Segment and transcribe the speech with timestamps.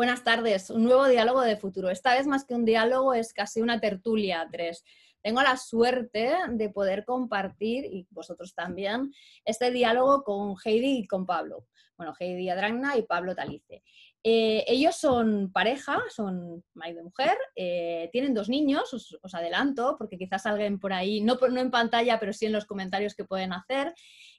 [0.00, 1.90] Buenas tardes, un nuevo diálogo de futuro.
[1.90, 4.82] Esta vez más que un diálogo es casi una tertulia tres.
[5.20, 9.12] Tengo la suerte de poder compartir, y vosotros también,
[9.44, 11.66] este diálogo con Heidi y con Pablo.
[11.98, 13.82] Bueno, Heidi Adragna y Pablo Talice.
[14.24, 20.16] Eh, ellos son pareja, son marido y mujer, eh, tienen dos niños, os, adelanto, porque
[20.16, 23.52] quizás salgan por ahí, no, no en pantalla, pero sí en los comentarios que pueden
[23.52, 23.92] hacer.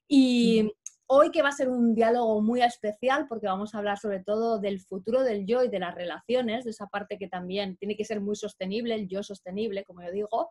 [0.07, 0.71] Y,
[1.13, 4.59] Hoy que va a ser un diálogo muy especial porque vamos a hablar sobre todo
[4.59, 8.05] del futuro del yo y de las relaciones, de esa parte que también tiene que
[8.05, 10.49] ser muy sostenible, el yo sostenible, como yo digo.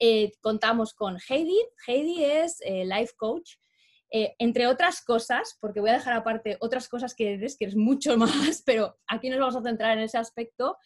[0.00, 1.56] Eh, contamos con Heidi.
[1.86, 3.52] Heidi es eh, life coach,
[4.12, 8.62] eh, entre otras cosas, porque voy a dejar aparte otras cosas que eres mucho más,
[8.66, 10.78] pero aquí nos vamos a centrar en ese aspecto,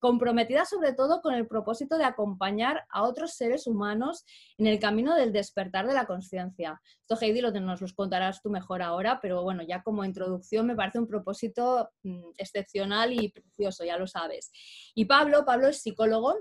[0.00, 4.24] comprometida sobre todo con el propósito de acompañar a otros seres humanos
[4.58, 6.80] en el camino del despertar de la conciencia.
[7.08, 10.74] Esto, Heidi, lo, nos lo contarás tú mejor ahora, pero bueno, ya como introducción me
[10.74, 14.50] parece un propósito mm, excepcional y precioso, ya lo sabes.
[14.96, 16.36] Y Pablo, Pablo es psicólogo,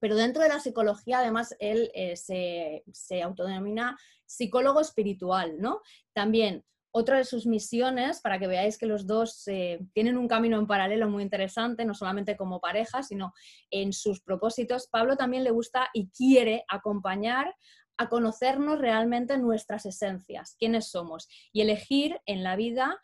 [0.00, 3.96] pero dentro de la psicología, además, él eh, se, se, autodenomina
[4.32, 5.80] psicólogo espiritual, ¿no?
[6.12, 10.58] También otra de sus misiones, para que veáis que los dos eh, tienen un camino
[10.58, 13.32] en paralelo muy interesante, no solamente como pareja, sino
[13.70, 17.54] en sus propósitos, Pablo también le gusta y quiere acompañar
[17.96, 23.00] a conocernos realmente nuestras esencias, quiénes somos, y elegir en la vida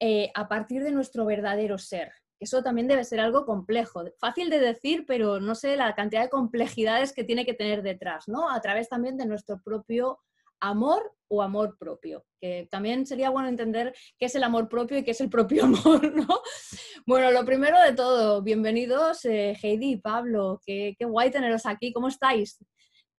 [0.00, 2.12] eh, a partir de nuestro verdadero ser.
[2.40, 6.30] Eso también debe ser algo complejo, fácil de decir, pero no sé la cantidad de
[6.30, 8.50] complejidades que tiene que tener detrás, ¿no?
[8.50, 10.18] A través también de nuestro propio
[10.60, 15.04] amor o amor propio, que también sería bueno entender qué es el amor propio y
[15.04, 16.42] qué es el propio amor, ¿no?
[17.06, 22.08] Bueno, lo primero de todo, bienvenidos eh, Heidi y Pablo, qué, guay teneros aquí, ¿cómo
[22.08, 22.58] estáis?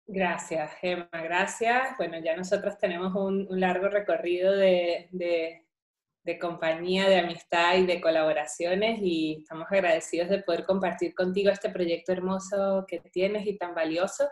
[0.06, 1.96] Gracias, Gemma, gracias.
[1.96, 8.98] Bueno, ya nosotros tenemos un, largo recorrido de, de, compañía, de amistad y de colaboraciones
[9.02, 14.28] y estamos agradecidos de poder compartir contigo este proyecto hermoso que tienes y tan valioso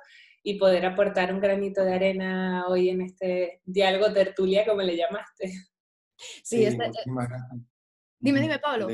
[0.48, 5.52] y poder aportar un granito de arena hoy en este diálogo tertulia, como le llamaste.
[6.42, 6.90] Sí, este, eh,
[8.18, 8.86] dime, dime, Pablo.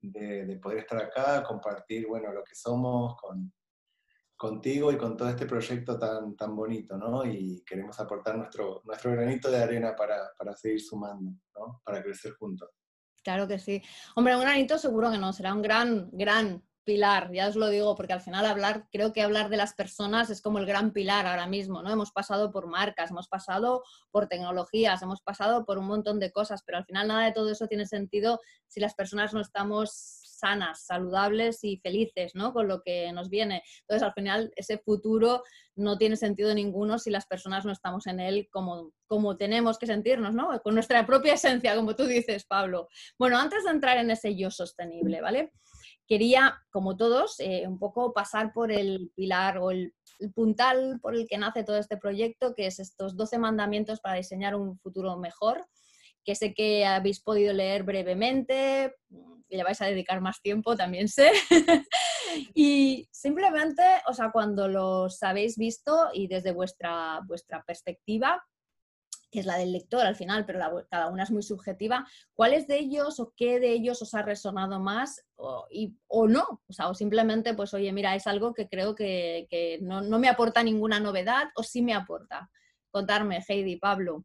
[0.00, 3.52] De, poder estar acá, compartir, bueno, lo que somos con,
[4.36, 7.24] contigo y con todo este proyecto tan, tan bonito, ¿no?
[7.24, 11.80] Y queremos aportar nuestro, nuestro granito de arena para, para seguir sumando, ¿no?
[11.84, 12.68] Para crecer juntos.
[13.22, 13.80] Claro que sí.
[14.16, 17.94] Hombre, un granito seguro que no, será un gran, gran pilar, ya os lo digo,
[17.96, 21.26] porque al final hablar, creo que hablar de las personas es como el gran pilar
[21.26, 21.90] ahora mismo, ¿no?
[21.90, 26.62] Hemos pasado por marcas, hemos pasado por tecnologías, hemos pasado por un montón de cosas,
[26.64, 30.84] pero al final nada de todo eso tiene sentido si las personas no estamos sanas,
[30.84, 32.52] saludables y felices, ¿no?
[32.52, 33.62] Con lo que nos viene.
[33.82, 35.44] Entonces, al final, ese futuro
[35.76, 39.86] no tiene sentido ninguno si las personas no estamos en él como, como tenemos que
[39.86, 40.60] sentirnos, ¿no?
[40.62, 42.88] Con nuestra propia esencia, como tú dices, Pablo.
[43.18, 45.52] Bueno, antes de entrar en ese yo sostenible, ¿vale?
[46.12, 49.94] Quería, como todos, eh, un poco pasar por el pilar o el,
[50.34, 54.54] puntal por el que nace todo este proyecto, que es estos 12 mandamientos para diseñar
[54.54, 55.66] un futuro mejor,
[56.22, 58.94] que sé que habéis podido leer brevemente,
[59.48, 61.32] y le vais a dedicar más tiempo, también sé.
[62.54, 68.44] y simplemente, o sea, cuando los habéis visto y desde vuestra, vuestra perspectiva,
[69.32, 70.60] que es la del lector al final, pero
[70.90, 74.78] cada una es muy subjetiva, ¿cuáles de ellos o qué de ellos os ha resonado
[74.78, 76.62] más o, no?
[76.68, 80.62] O sea, o simplemente, pues, oye, mira, es algo que creo que, no, me aporta
[80.62, 82.50] ninguna novedad o sí me aporta.
[82.90, 84.22] Contarme, Heidi, Pablo.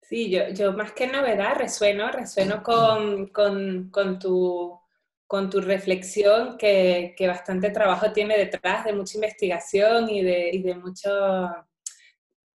[0.00, 4.80] Sí, yo, yo más que novedad resueno, resueno con, con, con tu
[5.26, 11.08] con tu reflexión que, que, bastante trabajo tiene detrás, de mucha investigación y de mucho,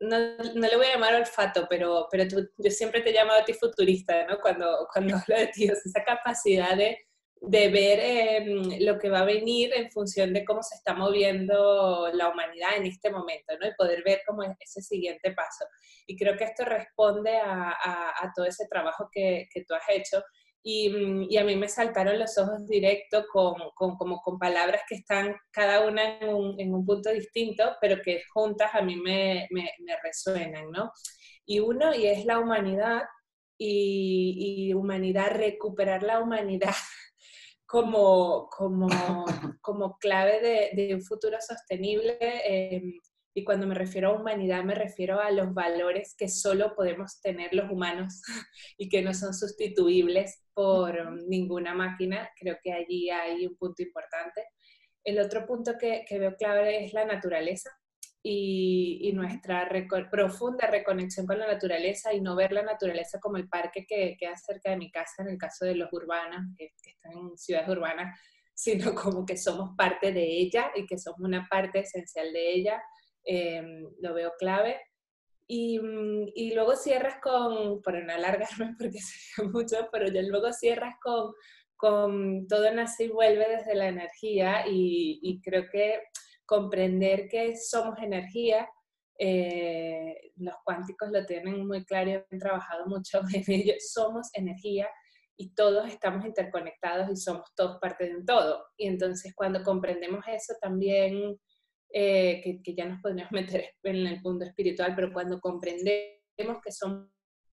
[0.02, 3.44] no, no, le voy a llamar olfato, pero, pero yo siempre te he llamado a
[3.44, 4.38] ti futurista, ¿no?
[4.40, 6.98] Cuando, cuando hablo de ti, esa capacidad de,
[7.40, 12.10] de ver em, lo que va a venir en función de cómo se está moviendo
[12.12, 13.66] la humanidad en este momento, ¿no?
[13.66, 15.64] Y poder ver cómo es ese siguiente paso.
[16.06, 19.88] Y creo que esto responde a, a, a todo ese trabajo que, que tú has
[19.88, 20.22] hecho
[20.64, 24.96] Mm, y, a mí me saltaron los ojos directo con, con, como con palabras que
[24.96, 29.48] están cada una en un, en un, punto distinto, pero que juntas a mí me,
[29.50, 30.92] me, me resuenan, ¿no?
[31.44, 33.02] Y uno, y es la humanidad,
[33.58, 36.74] y, y humanidad, recuperar la humanidad
[37.66, 38.88] como, como,
[39.62, 42.18] como clave de, de, un futuro sostenible.
[42.20, 42.82] Eh,
[43.34, 47.54] y cuando me refiero a humanidad, me refiero a los valores que solo podemos tener
[47.54, 48.22] los humanos
[48.76, 52.30] y que no son sustituibles por ninguna máquina.
[52.38, 54.44] Creo que allí hay un punto importante.
[55.02, 57.70] El otro punto que, que veo clave es la naturaleza.
[58.24, 59.68] y, nuestra
[60.10, 64.36] profunda reconexión con la naturaleza y no ver la naturaleza como el parque que queda
[64.36, 68.18] cerca de mi casa, en el caso de los urbanos, que, están en ciudades urbanas,
[68.54, 72.82] sino como que somos parte de ella y que somos una parte esencial de ella,
[73.24, 74.80] em, lo veo clave.
[75.48, 75.78] Y,
[76.34, 81.32] y, luego cierras con, por no alargarme porque sería mucho, pero ya luego cierras con,
[81.76, 86.00] con todo nace y vuelve desde la energía y, y creo que
[86.46, 88.68] comprender que somos energía.
[89.18, 93.74] Eh, los cuánticos lo tienen muy claro y han trabajado mucho en ello.
[93.78, 94.88] Somos energía
[95.36, 98.64] y todos estamos interconectados y somos todos parte de un todo.
[98.76, 101.38] Y entonces cuando comprendemos eso también,
[101.92, 106.72] eh, que, que, ya nos podemos meter en el punto espiritual, pero cuando comprendemos que
[106.72, 107.08] somos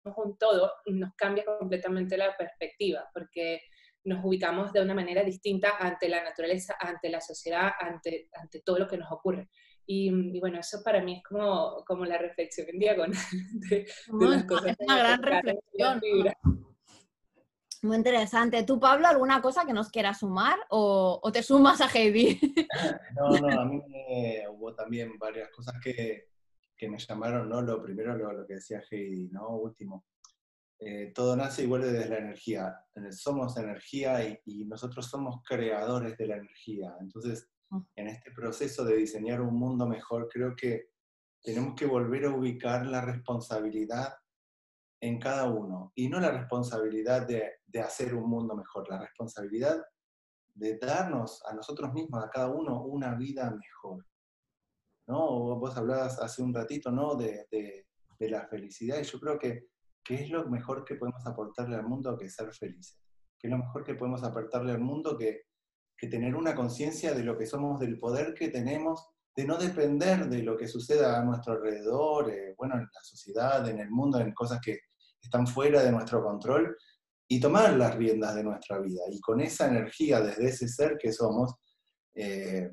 [0.04, 3.62] un todo, nos cambia completamente la perspectiva, porque
[4.06, 8.80] nos ubicamos de una manera distinta ante la naturaleza, ante la sociedad, ante, ante todo
[8.80, 9.50] lo que nos ocurre.
[9.88, 13.18] Y, bueno, eso para mí es como, como la reflexión en diagonal
[13.70, 13.86] de,
[14.20, 14.72] las cosas.
[14.72, 16.02] Es una gran reflexión.
[17.86, 18.64] Muy interesante.
[18.64, 22.40] ¿Tú, Pablo, alguna cosa que nos quieras sumar o, o te sumas a Heidi?
[23.16, 23.82] No, no, a mí
[24.50, 26.30] hubo también varias cosas que,
[26.76, 27.62] que me llamaron, ¿no?
[27.62, 29.50] Lo primero, lo, lo que decía Heidi, ¿no?
[29.58, 30.06] Último,
[30.80, 32.76] eh, todo nace y vuelve desde la energía.
[33.12, 36.96] Somos energía y, nosotros somos creadores de la energía.
[37.00, 37.82] Entonces, ah.
[37.96, 40.90] en este proceso de diseñar un mundo mejor, creo que
[41.42, 44.16] tenemos que volver a ubicar la responsabilidad
[45.02, 49.84] en cada uno y no la responsabilidad de, de hacer un mundo mejor, la responsabilidad
[50.56, 54.06] de darnos a nosotros mismos, a cada uno, una vida mejor.
[55.08, 55.56] ¿No?
[55.58, 57.16] Vos hablabas hace un ratito ¿no?
[57.16, 57.86] de, de,
[58.30, 59.68] la felicidad y yo creo que
[60.04, 63.00] ¿qué es lo mejor que podemos aportarle al mundo que ser felices?
[63.38, 65.44] ¿Qué es lo mejor que podemos aportarle al mundo que,
[65.96, 70.30] que tener una conciencia de lo que somos, del poder que tenemos, de no depender
[70.30, 74.20] de lo que suceda a nuestro alrededor, eh, bueno, en la sociedad, en el mundo,
[74.20, 74.80] en cosas que
[75.22, 76.78] están fuera de nuestro control,
[77.28, 79.02] y tomar las riendas de nuestra vida.
[79.12, 81.56] Y con esa energía, desde ese ser que somos,
[82.14, 82.72] eh,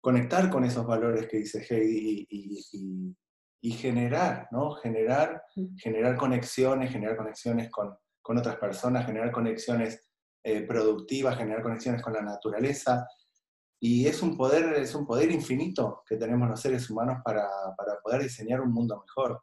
[0.00, 3.16] conectar con esos valores que dice Heidi y,
[3.60, 4.72] y generar, ¿no?
[4.72, 5.42] Generar,
[5.76, 10.08] generar conexiones, generar conexiones con, con otras personas, generar conexiones
[10.44, 13.06] eh, productivas, generar conexiones con la naturaleza.
[13.80, 18.00] Y es un poder, es un poder infinito que tenemos los seres humanos para, para
[18.02, 19.42] poder diseñar un mundo mejor.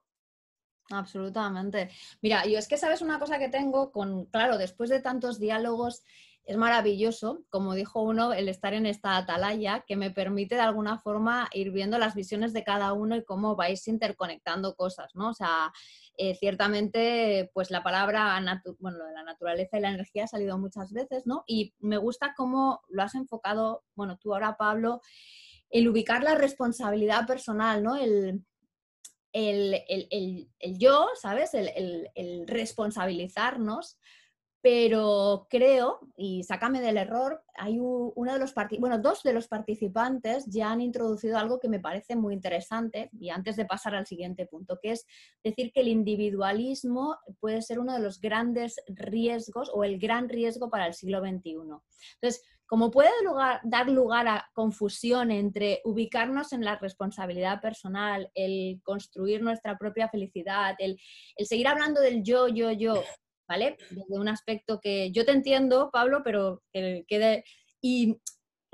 [0.92, 1.90] Absolutamente.
[2.22, 6.04] Mira, yo es que sabes una cosa que tengo con, claro, después de tantos diálogos
[6.46, 11.00] es maravilloso, como dijo uno, el estar en esta atalaya que me permite de alguna
[11.00, 15.30] forma ir viendo las visiones de cada uno y cómo vais interconectando cosas, ¿no?
[15.30, 15.74] O sea,
[16.18, 18.40] eh, ciertamente, pues la palabra,
[18.78, 21.44] bueno, la naturaleza y la energía ha salido muchas veces, ¿no?
[21.48, 25.02] Y me gusta cómo lo has enfocado, bueno, tú ahora, Pablo,
[25.72, 27.96] el ubicar la responsabilidad personal, ¿no?
[27.96, 28.46] El,
[29.34, 31.56] el, el, el yo, ¿sabes?
[31.56, 33.98] el responsabilizarnos
[34.66, 40.44] pero creo, y sácame del error, hay uno de los bueno, dos de los participantes
[40.48, 44.48] ya han introducido algo que me parece muy interesante, y antes de pasar al siguiente
[44.48, 45.06] punto, que es
[45.44, 50.72] decir que el individualismo puede ser uno de los grandes riesgos o el gran riesgo
[50.72, 51.52] para el siglo XXI.
[52.16, 53.12] Entonces, como puede
[53.66, 60.74] dar lugar a confusión entre ubicarnos en la responsabilidad personal, el construir nuestra propia felicidad,
[60.80, 61.00] el,
[61.36, 63.04] el seguir hablando del yo, yo, yo,
[63.48, 63.78] ¿vale?
[63.90, 67.44] Desde un aspecto que yo te entiendo, Pablo, pero que quede...
[67.82, 68.20] Y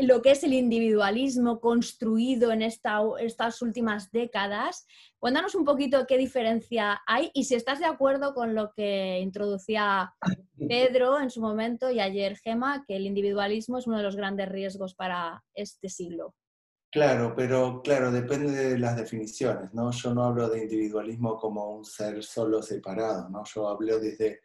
[0.02, 4.86] lo que es el individualismo construido en esta, estas últimas décadas.
[5.20, 10.14] Cuéntanos un poquito qué diferencia hay y si estás de acuerdo con lo que introducía
[10.68, 14.50] Pedro en su momento y ayer Gema, que el individualismo es uno de los grandes
[14.50, 16.36] riesgos para este siglo.
[16.92, 19.92] Claro, pero claro, depende de las definiciones, ¿no?
[19.92, 23.44] Yo no hablo de individualismo como un ser solo separado, ¿no?
[23.46, 24.42] Yo hablo desde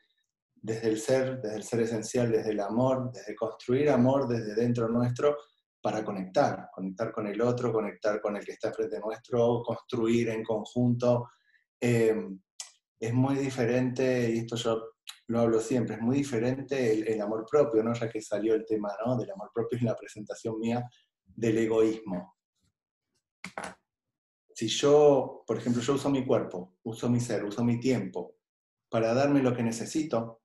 [0.66, 4.88] desde el ser, desde el ser esencial, desde el amor, desde construir amor desde dentro
[4.88, 5.36] nuestro
[5.80, 10.42] para conectar, conectar con el otro, conectar con el que está frente nuestro, construir en
[10.42, 11.28] conjunto.
[11.80, 12.40] Em,
[12.98, 14.94] es muy diferente, y esto yo
[15.28, 17.94] lo hablo siempre, es muy diferente el, amor propio, ¿no?
[17.94, 19.16] ya que salió el tema ¿no?
[19.16, 20.84] del amor propio en la presentación mía
[21.24, 22.34] del egoísmo.
[24.52, 28.34] Si yo, por ejemplo, yo uso mi cuerpo, uso mi ser, uso mi tiempo
[28.88, 30.40] para darme lo que necesito,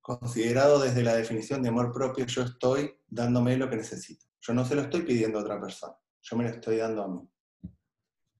[0.00, 4.26] Considerado desde la definición de amor propio, yo estoy dándome lo que necesito.
[4.40, 7.08] Yo no se lo estoy pidiendo a otra persona, yo me lo estoy dando a
[7.08, 7.28] mí.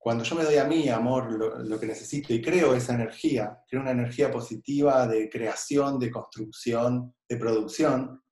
[0.06, 1.32] Cuando yo me doy a mí amor
[1.66, 7.12] lo, que necesito y creo esa energía, creo una energía positiva de creación, de construcción,
[7.28, 8.22] de producción,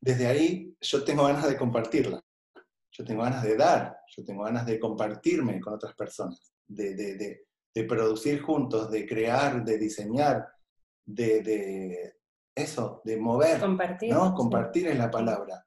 [0.00, 2.24] desde ahí yo tengo ganas de compartirla.
[2.90, 7.44] yo tengo ganas de dar, yo tengo ganas de compartirme con otras personas, de, de,
[7.74, 10.48] de, producir juntos, de crear, de diseñar,
[11.08, 12.14] de,
[12.54, 13.60] eso, de mover.
[13.60, 14.12] Compartir.
[14.12, 14.34] ¿no?
[14.34, 15.66] Compartir es la palabra.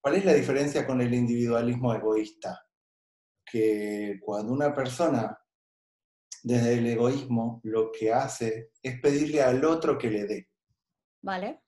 [0.00, 2.66] ¿Cuál es la diferencia con el individualismo egoísta?
[3.44, 5.36] Que cuando una persona
[6.42, 10.48] desde el egoísmo lo que hace es pedirle al otro que le dé.
[11.22, 11.62] Vale.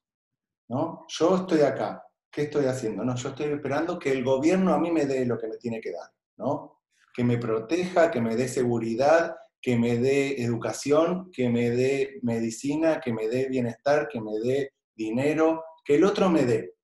[0.69, 1.07] ¿No?
[1.09, 3.05] Yo estoy acá, ¿qué estoy haciendo?
[3.05, 5.81] No, yo estoy esperando que el gobierno a mí me dé lo que me tiene
[5.81, 6.83] que dar, ¿no?
[7.12, 13.00] Que me proteja, que me dé seguridad, que me dé educación, que me dé medicina,
[13.00, 16.75] que me dé bienestar, que me dé dinero, que el otro me dé.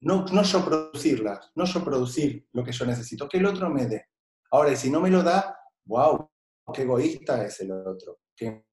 [0.00, 3.86] No, no yo producirlas, no yo producir lo que yo necesito, que el otro me
[3.86, 4.06] dé.
[4.50, 6.30] Ahora, si no me lo da, wow,
[6.72, 8.64] qué egoísta es el otro, qué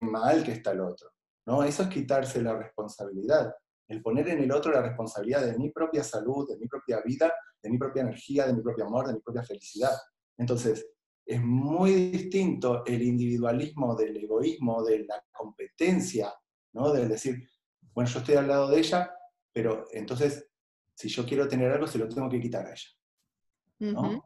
[0.00, 1.10] mal que está el otro.
[1.46, 1.62] ¿no?
[1.62, 3.54] Eso es quitarse la responsabilidad
[3.88, 7.32] el poner en el otro la responsabilidad de mi propia salud, de mi propia vida,
[7.62, 9.96] de mi propia energía, de mi propio amor, de mi propia felicidad.
[10.36, 10.86] Entonces,
[11.28, 16.32] es muy distinto el individualismo del egoísmo, de la competencia,
[16.72, 16.90] ¿no?
[16.90, 17.46] Del decir,
[17.92, 19.14] bueno, yo estoy al lado de ella,
[19.52, 20.48] pero entonces,
[20.94, 24.22] si yo quiero tener algo, se lo tengo que quitar a ella.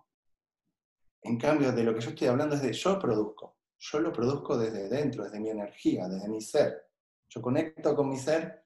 [1.23, 3.59] En cambio, de lo que yo estoy hablando es de yo produzco.
[3.79, 6.85] Yo lo produzco desde dentro, desde mi energía, desde mi ser.
[7.29, 8.65] Yo conecto con mi ser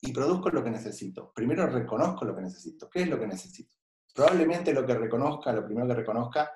[0.00, 1.34] y produzco lo que necesito.
[1.34, 2.88] Primero reconozco lo que necesito.
[2.88, 3.76] ¿Qué es lo que necesito?
[4.14, 6.50] Probablemente lo que reconozca, lo primero que reconozca,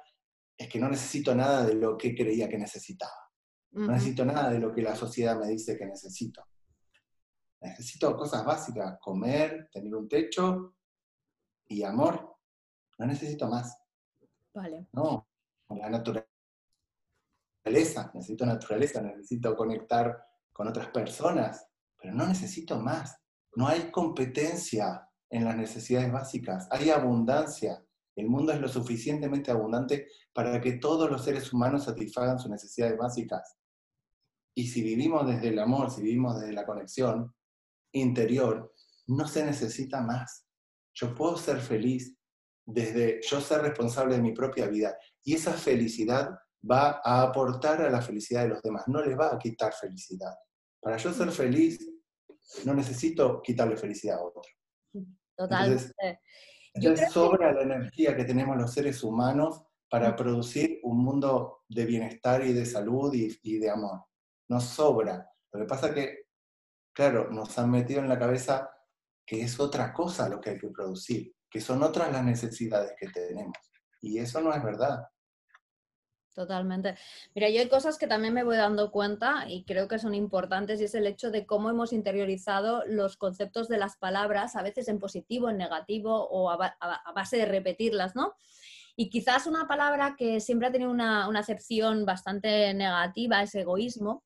[0.59, 3.31] es que no necesito nada de lo que creía que necesitaba.
[3.71, 6.45] No necesito nada de lo que la sociedad me dice que necesito.
[7.61, 10.75] Necesito cosas básicas, comer, tener un techo
[11.69, 12.37] y amor.
[12.99, 13.79] No necesito más.
[14.53, 14.88] Vale.
[14.93, 15.29] No,
[15.71, 16.27] la naturaleza.
[18.15, 23.21] Necesito naturaleza, necesito conectar con otras personas, pero no necesito más.
[23.55, 27.85] No hay competencia en las necesidades básicas, hay abundancia.
[28.19, 32.99] El mundo es lo suficientemente abundante para que todos los seres humanos satisfagan sus necesidades
[32.99, 33.57] básicas.
[34.57, 37.33] Y si vivimos desde el amor, si vivimos desde la conexión
[37.93, 38.75] interior,
[39.07, 40.49] no se necesita más.
[40.95, 42.19] Yo puedo ser feliz
[42.67, 44.99] desde yo ser responsable de mi propia vida.
[45.23, 46.31] Y esa felicidad
[46.69, 50.35] va a aportar a la felicidad de los demás, no les va a quitar felicidad.
[50.81, 51.79] Para yo ser feliz,
[52.65, 54.43] no necesito quitarle felicidad a otro.
[55.37, 55.85] Totalmente.
[55.85, 56.19] Entonces,
[57.13, 62.53] sobra la energía que tenemos los seres humanos para producir un mundo de bienestar y
[62.53, 64.05] de salud y, de amor.
[64.49, 65.31] Nos sobra.
[65.53, 66.19] Lo que pasa es que,
[66.93, 68.71] claro, nos han metido en la cabeza
[69.25, 73.09] que es otra cosa lo que hay que producir, que son otras las necesidades que
[73.09, 73.57] tenemos.
[74.01, 75.05] Y eso no es verdad.
[76.38, 76.95] Totalmente.
[77.35, 80.80] Mira, yo hay cosas que también me voy dando cuenta y creo que son importantes
[80.80, 84.87] y es el hecho de cómo hemos interiorizado los conceptos de las palabras, a veces
[84.87, 86.76] en positivo, en negativo o a,
[87.12, 88.35] base de repetirlas, ¿no?
[88.95, 94.23] Y quizás una palabra que siempre ha tenido una, una acepción bastante negativa es egoísmo,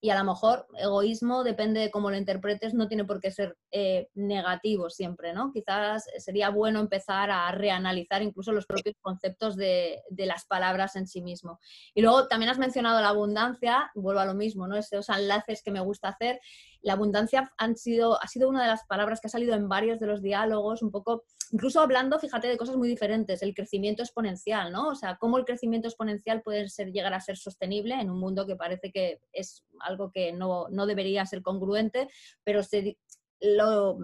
[0.00, 3.56] y a lo mejor egoísmo, depende de cómo lo interpretes, no tiene por qué ser
[3.70, 5.52] eh, negativo siempre, ¿no?
[5.52, 11.06] Quizás sería bueno empezar a reanalizar incluso los propios conceptos de, de, las palabras en
[11.06, 11.60] sí mismo.
[11.94, 14.76] Y luego también has mencionado la abundancia, vuelvo a lo mismo, ¿no?
[14.76, 16.40] Esos enlaces que me gusta hacer
[16.86, 20.06] la abundancia sido, ha sido una de las palabras que ha salido en varios de
[20.06, 24.90] los diálogos, un poco, incluso hablando, fíjate, de cosas muy diferentes, el crecimiento exponencial, ¿no?
[24.90, 28.46] O sea, cómo el crecimiento exponencial puede ser, llegar a ser sostenible en un mundo
[28.46, 32.08] que parece que es algo que no, debería ser congruente,
[32.44, 32.96] pero se,
[33.40, 33.98] lo,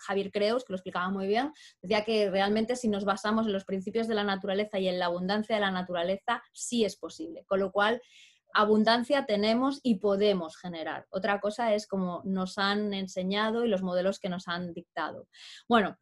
[0.00, 3.64] Javier Creus, que lo explicaba muy bien, decía que realmente si nos basamos en los
[3.64, 7.46] principios de la naturaleza y en la abundancia de la naturaleza, sí es posible.
[7.46, 8.02] Con lo cual,
[8.56, 11.06] abundancia tenemos y podemos generar.
[11.10, 15.28] Otra cosa es como nos han enseñado y los modelos que nos han dictado.
[15.68, 15.98] Bueno,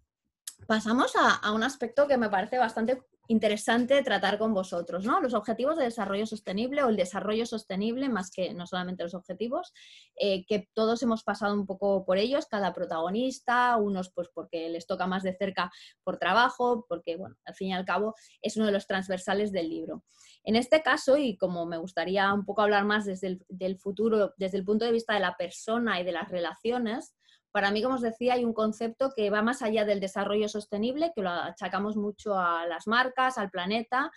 [0.66, 5.20] pasamos a, un aspecto que me parece bastante interesante tratar con vosotros, ¿no?
[5.20, 9.72] Los objetivos de desarrollo sostenible o el desarrollo sostenible, más que no solamente los objetivos,
[10.16, 14.86] eh, que todos hemos pasado un poco por ellos, cada protagonista, unos pues porque les
[14.86, 15.70] toca más de cerca
[16.02, 19.68] por trabajo, porque, bueno, al fin y al cabo es uno de los transversales del
[19.68, 20.04] libro.
[20.44, 24.58] En este caso, y como me gustaría un poco hablar más desde el futuro, desde
[24.58, 27.14] el punto de vista de la persona y de las relaciones,
[27.54, 31.12] para mí, como os decía, hay un concepto que va más allá del desarrollo sostenible,
[31.14, 34.10] que lo achacamos mucho a las marcas, al planeta,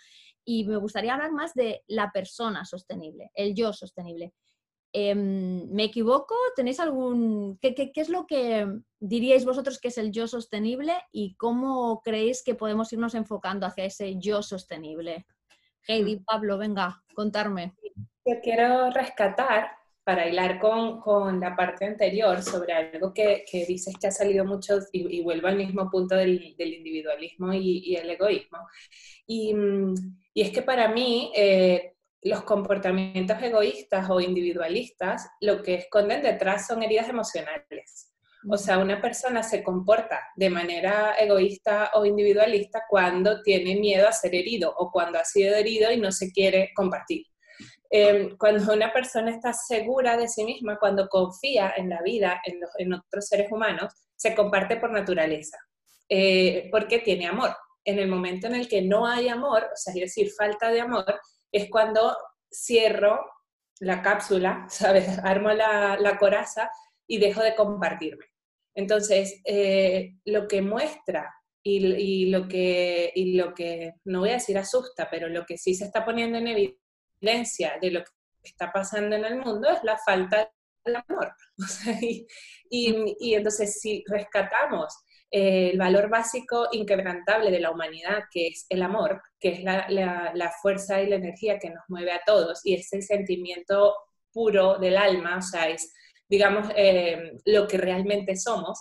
[0.44, 4.32] y me gustaría hablar más de la persona sostenible, el yo sostenible.
[4.92, 6.34] Em, ¿Me equivoco?
[6.56, 7.58] ¿Tenéis algún...
[7.60, 8.66] ¿Qué, qué, es lo que
[8.98, 13.84] diríais vosotros que es el yo sostenible y cómo creéis que podemos irnos enfocando hacia
[13.84, 15.26] ese yo sostenible?
[15.86, 16.24] Heidi, mm.
[16.24, 17.76] Pablo, venga, contarme.
[18.24, 19.77] Yo quiero rescatar
[20.08, 24.46] para hilar con, con, la parte anterior sobre algo que, que dices que ha salido
[24.46, 28.56] mucho y, vuelvo al mismo punto del, del individualismo y, el egoísmo.
[29.26, 29.54] Y,
[30.32, 36.66] y, es que para mí eh, los comportamientos egoístas o individualistas lo que esconden detrás
[36.66, 38.14] son heridas emocionales.
[38.50, 44.12] O sea, una persona se comporta de manera egoísta o individualista cuando tiene miedo a
[44.12, 47.26] ser herido o cuando ha sido herido y no se quiere compartir.
[47.90, 52.92] Em, cuando una persona está segura de sí misma, cuando confía en la vida, en,
[52.92, 55.56] otros seres humanos, se comparte por naturaleza,
[56.08, 57.56] eh, porque tiene amor.
[57.84, 60.80] En el momento en el que no hay amor, o sea, es decir, falta de
[60.80, 62.14] amor, es cuando
[62.52, 63.20] cierro
[63.80, 65.18] la cápsula, ¿sabes?
[65.20, 66.70] Armo la, coraza
[67.06, 68.26] y dejo de compartirme.
[68.74, 74.56] Entonces, eh, lo que muestra y, lo que, y lo que, no voy a decir
[74.58, 76.87] asusta, pero lo que sí se está poniendo en evidencia,
[77.20, 78.10] de lo que
[78.42, 80.50] está pasando en el mundo es la falta
[80.84, 81.32] de amor.
[82.70, 84.94] y, entonces si rescatamos
[85.30, 90.52] eh, el valor básico inquebrantable de la humanidad, que es el amor, que es la,
[90.62, 93.94] fuerza y la energía que nos mueve a todos, y es el sentimiento
[94.32, 95.92] puro del alma, o sea, es,
[96.28, 98.78] digamos, eh, lo que realmente somos,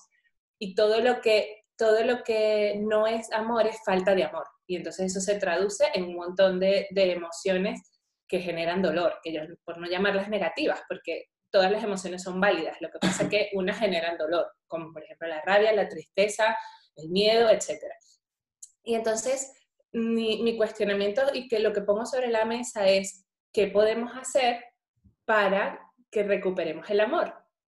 [0.59, 4.45] y todo lo que, todo lo que no es amor es falta de amor.
[4.65, 7.81] Y entonces eso se traduce en un montón de, de emociones
[8.27, 12.77] que generan dolor, que yo, por no llamarlas negativas, porque todas las emociones son válidas,
[12.81, 16.57] lo que pasa es que unas generan dolor, como por ejemplo la rabia, la tristeza,
[16.95, 17.81] el miedo, etc.
[18.83, 19.51] Y entonces
[19.91, 24.63] mi, mi cuestionamiento y que lo que pongo sobre la mesa es qué podemos hacer
[25.25, 25.79] para
[26.11, 27.33] que recuperemos el amor.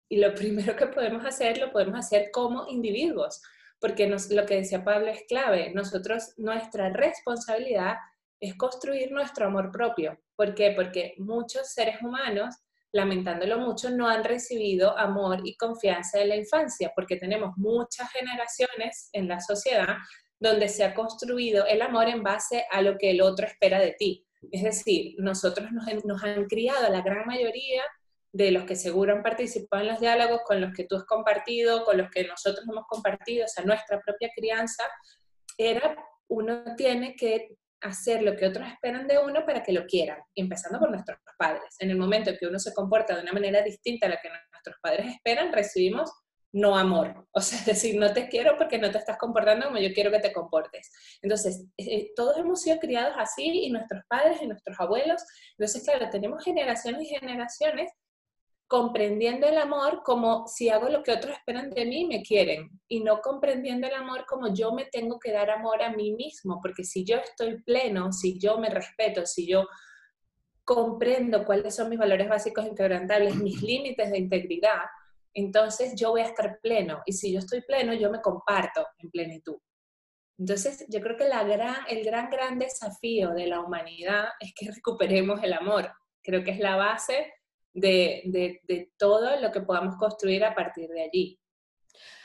[0.09, 3.41] Y lo primero que podemos hacer lo podemos hacer como individuos,
[3.79, 5.71] porque nos, lo que decía Pablo es clave.
[5.73, 7.95] Nosotros, nuestra responsabilidad
[8.43, 10.19] es construir nuestro amor propio.
[10.35, 10.71] ¿Por qué?
[10.71, 12.55] Porque muchos seres humanos,
[12.91, 19.09] lamentándolo mucho, no han recibido amor y confianza de la infancia, porque tenemos muchas generaciones
[19.13, 19.95] en la sociedad
[20.37, 23.93] donde se ha construido el amor en base a lo que el otro espera de
[23.93, 24.27] ti.
[24.51, 27.81] Es decir, nosotros nos, han criado, la gran mayoría
[28.33, 31.85] de los que seguro han participado en los diálogos, con los que tú has compartido,
[31.85, 34.83] con los que nosotros hemos compartido, o sea, nuestra propia crianza,
[35.57, 35.95] era
[36.27, 40.79] uno tiene que hacer lo que otros esperan de uno para que lo quieran, empezando
[40.79, 41.75] por nuestros padres.
[41.79, 44.29] En el momento en que uno se comporta de una manera distinta a la que
[44.51, 46.11] nuestros padres esperan, recibimos
[46.53, 47.27] no amor.
[47.31, 50.11] O sea, es decir, no te quiero porque no te estás comportando como yo quiero
[50.11, 50.91] que te comportes.
[51.21, 55.23] Entonces, eh, todos hemos sido criados así y nuestros padres y nuestros abuelos.
[55.57, 57.91] Entonces, claro, tenemos generaciones y generaciones
[58.73, 63.03] comprendiendo el amor como si hago lo que otros esperan de mí, me quieren, y
[63.03, 66.83] no comprendiendo el amor como yo me tengo que dar amor a mí mismo, porque
[66.83, 69.67] si yo estoy pleno, si yo me respeto, si yo
[70.63, 74.85] comprendo cuáles son mis valores básicos inquebrantables, mis límites de integridad,
[75.35, 79.11] entonces yo voy a estar pleno, y si yo estoy pleno, yo me comparto en
[79.11, 79.57] plenitud.
[80.39, 84.71] Entonces, yo creo que la gran, el gran, gran desafío de la humanidad es que
[84.71, 85.91] recuperemos el amor.
[86.23, 87.31] Creo que es la base
[87.73, 91.39] de, de, todo lo que podamos construir a partir de allí.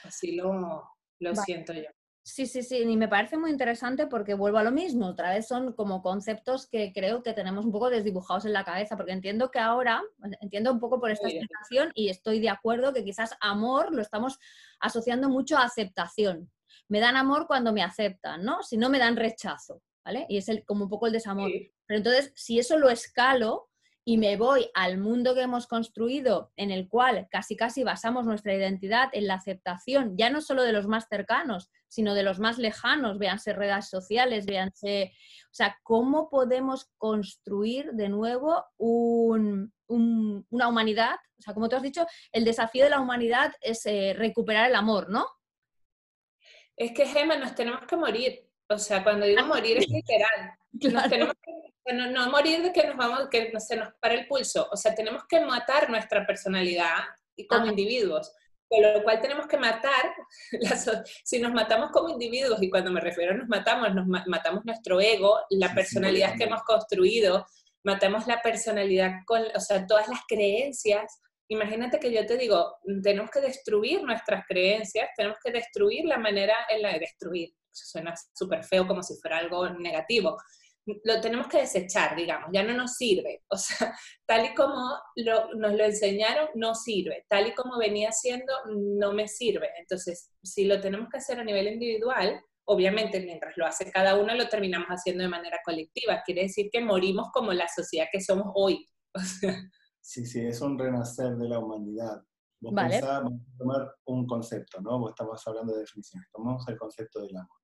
[0.05, 1.89] Así lo, lo siento yo.
[2.31, 5.49] Sí, sí, sí, y me parece muy interesante porque vuelvo a lo mismo, otra vez
[5.49, 9.51] son como conceptos que creo que tenemos un poco desdibujados en la cabeza, porque entiendo
[9.51, 10.03] que ahora,
[10.43, 14.39] entiendo un poco por esta explicación y estoy de acuerdo que quizás amor lo estamos
[14.79, 16.51] asociando mucho a aceptación.
[16.89, 18.63] Me dan amor cuando me aceptan, ¿no?
[18.63, 20.27] Si no me dan rechazo, ¿vale?
[20.29, 21.51] Y es el, como un poco el desamor.
[21.87, 23.71] Pero entonces, si eso lo escalo,
[24.09, 28.55] y me voy al mundo que hemos construido, en el cual casi casi basamos nuestra
[28.55, 32.57] identidad en la aceptación, ya no solo de los más cercanos, sino de los más
[32.57, 35.13] lejanos, véanse redes sociales, véanse,
[35.51, 39.69] o sea, ¿cómo podemos construir de nuevo una
[40.49, 41.17] humanidad?
[41.39, 44.77] O sea, como tú has dicho, el desafío de la humanidad es eh, recuperar el
[44.77, 45.27] amor, ¿no?
[46.77, 48.48] Es que, Gemma, nos tenemos que morir.
[48.71, 50.53] O sea, cuando digo morir es literal.
[50.73, 54.15] Nos tenemos que no, no morir de que nos vamos, que no se nos para
[54.15, 54.69] el pulso.
[54.71, 56.99] O sea, tenemos que matar nuestra personalidad
[57.35, 58.33] y como individuos.
[58.69, 60.15] Con lo cual tenemos que matar,
[61.25, 65.01] si nos matamos como individuos, y cuando me refiero a nos matamos, nos matamos nuestro
[65.01, 67.47] ego, la personalidad que hemos construido,
[67.83, 71.21] matamos la personalidad con, o sea, todas las creencias.
[71.49, 76.55] Imagínate que yo te digo, tenemos que destruir nuestras creencias, tenemos que destruir la manera
[76.69, 77.55] en la de destruir.
[77.73, 80.37] Suena súper feo como si fuera algo negativo,
[81.05, 83.43] lo tenemos que desechar, digamos, ya no nos sirve.
[83.51, 83.95] O sea,
[84.27, 87.27] tal y como nos lo enseñaron, no sirve.
[87.29, 89.69] Tal y como venía siendo, no me sirve.
[89.79, 94.35] Entonces, si lo tenemos que hacer a nivel individual, obviamente mientras lo hace cada uno,
[94.35, 96.23] lo terminamos haciendo de manera colectiva.
[96.25, 98.87] Quiere decir que morimos como la sociedad que somos hoy.
[100.01, 102.23] Sí, sí, es un renacer de la humanidad.
[102.63, 102.99] Vos vale.
[103.03, 104.99] vamos a tomar un concepto, ¿no?
[105.01, 106.27] Vos estamos hablando de definiciones.
[106.33, 107.58] Tomamos el concepto del amor.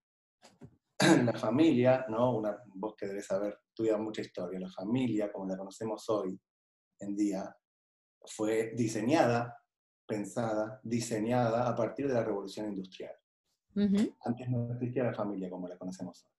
[1.25, 2.37] La familia, ¿no?
[2.37, 6.39] Una, vos que debes saber, estudiado mucha historia, la familia, como la conocemos hoy
[7.01, 7.55] en día,
[8.25, 9.59] fue diseñada,
[10.07, 13.15] pensada, diseñada a partir de la revolución industrial.
[14.25, 16.31] Antes no existía la familia como la conocemos hoy.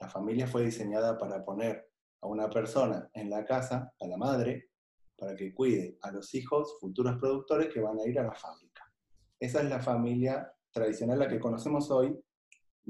[0.00, 1.90] La familia fue diseñada para poner
[2.20, 4.70] a una persona en la casa, a la madre,
[5.16, 8.90] para que cuide a los hijos, futuros productores que van a ir a la fábrica.
[9.38, 12.18] Esa es la familia tradicional, la que conocemos hoy.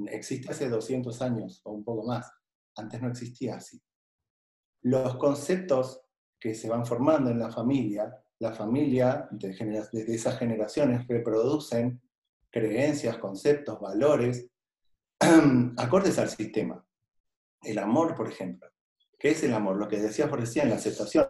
[0.06, 2.30] Existe hace 200 años o un poco más.
[2.76, 3.80] Antes no existía así.
[4.82, 6.02] Los conceptos
[6.38, 12.00] que se van formando en la familia, la familia desde esas generaciones reproducen
[12.50, 14.48] creencias, conceptos, valores,
[15.76, 16.84] acordes al sistema.
[17.62, 18.68] El amor, por ejemplo.
[19.18, 19.76] ¿Qué es el amor?
[19.76, 21.26] Lo que decías por recién, la aceptación.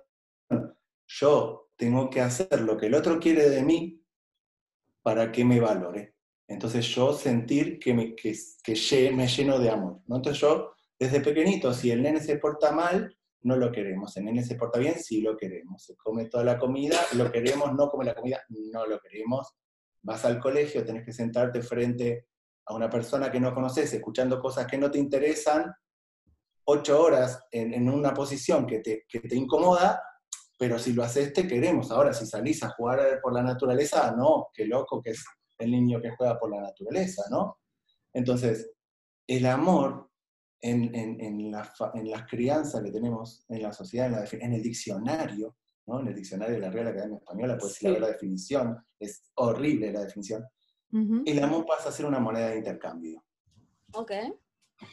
[1.06, 4.04] Yo tengo que hacer lo que el otro quiere de mí
[5.02, 6.17] para que me valore.
[6.48, 8.34] Entonces yo sentir que me, que,
[9.12, 10.00] me lleno de amor.
[10.06, 10.16] ¿no?
[10.16, 14.16] Entonces yo, desde pequeñito, si el nene se porta mal, no lo queremos.
[14.16, 15.84] El nene se porta bien, sí lo queremos.
[15.84, 19.54] Se come toda la comida, lo queremos, no come la comida, no lo queremos.
[20.02, 22.28] Vas al colegio, tenés que sentarte frente
[22.64, 25.72] a una persona que no conoces, escuchando cosas que no te interesan,
[26.64, 30.02] ocho horas en, una posición que te, que te incomoda,
[30.56, 31.90] pero si lo haces te queremos.
[31.90, 35.24] Ahora, si salís a jugar por la naturaleza, no, qué loco que es
[35.58, 37.58] el niño que juega por la naturaleza, ¿no?
[38.12, 38.70] Entonces,
[39.26, 40.10] el amor
[40.60, 45.56] en, en, en, la, en las crianzas que tenemos en la sociedad, en, el diccionario,
[45.86, 46.00] ¿no?
[46.00, 47.88] en el diccionario de la Real Academia Española, pues sí.
[47.88, 50.44] la definición, es horrible la definición,
[50.90, 53.22] el amor pasa a ser una moneda de intercambio.
[53.92, 54.12] Ok.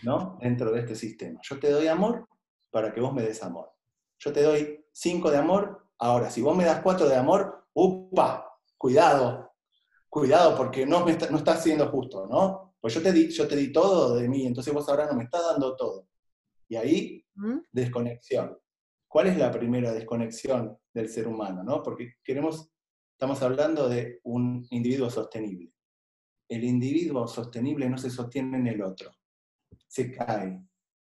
[0.04, 0.38] ¿no?
[0.42, 1.40] Dentro de este sistema.
[1.44, 2.28] Yo te doy amor
[2.70, 3.72] para que vos me des amor.
[4.20, 8.60] Yo te doy cinco de amor, ahora si vos me das cuatro de amor, ¡upa!
[8.78, 9.45] Cuidado,
[10.16, 12.76] cuidado porque no, me no estás siendo justo, ¿no?
[12.80, 15.26] Pues yo te, di, yo te di todo de mí, entonces vos ahora no me
[15.26, 16.08] estás dando todo.
[16.70, 17.26] Y ahí,
[17.72, 18.58] desconexión.
[19.08, 21.64] ¿Cuál es la primera desconexión del ser humano?
[21.64, 21.84] ¿no?
[21.84, 22.70] Porque queremos,
[23.12, 25.74] estamos hablando de un individuo sostenible.
[26.48, 29.12] El individuo sostenible no se sostiene en el otro
[29.96, 30.62] se cae.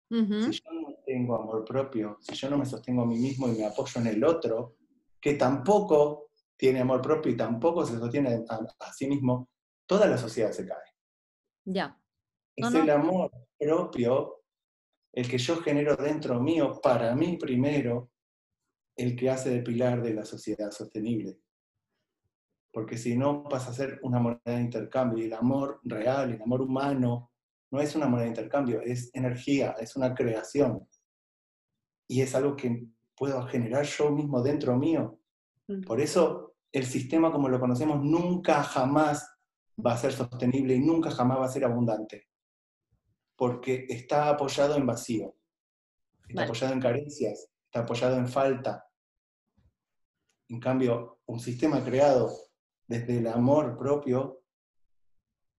[0.10, 3.54] Si yo no tengo amor propio, si yo no me sostengo a mí mismo y
[3.54, 4.76] me apoyo en el otro,
[5.20, 9.50] que tampoco tiene amor propio y tampoco se sostiene a, sí mismo,
[9.86, 10.78] toda la sociedad se cae.
[11.66, 12.00] Ya.
[12.56, 14.44] es el amor propio
[15.14, 18.12] el que yo genero dentro mío, para mí primero,
[18.96, 21.38] el que hace de pilar de la sociedad sostenible.
[22.72, 26.42] Porque si no pasa a ser una moneda de intercambio y el amor real, el
[26.42, 27.32] amor humano,
[27.72, 30.88] no es una moneda de intercambio, es energía, es una creación.
[32.08, 35.20] Y es algo que puedo generar yo mismo dentro mío.
[35.86, 39.30] Por eso el sistema como lo conocemos nunca jamás
[39.84, 42.28] va a ser sostenible y nunca jamás va a ser abundante.
[43.36, 45.36] Porque está apoyado en vacío,
[46.28, 48.86] está apoyado en carencias, está apoyado en falta.
[50.50, 52.32] En cambio, un sistema creado
[52.88, 54.42] desde el amor propio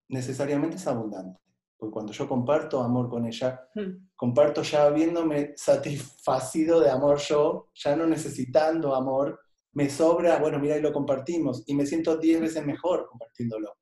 [0.09, 1.41] necesariamente es abundante.
[1.77, 3.69] Porque cuando yo comparto amor con ella,
[4.15, 9.41] comparto ya habiéndome satisfacido de amor yo, ya no necesitando amor,
[9.75, 13.77] me sobra, bueno, mira, y lo compartimos, y me siento diez veces mejor compartiéndolo.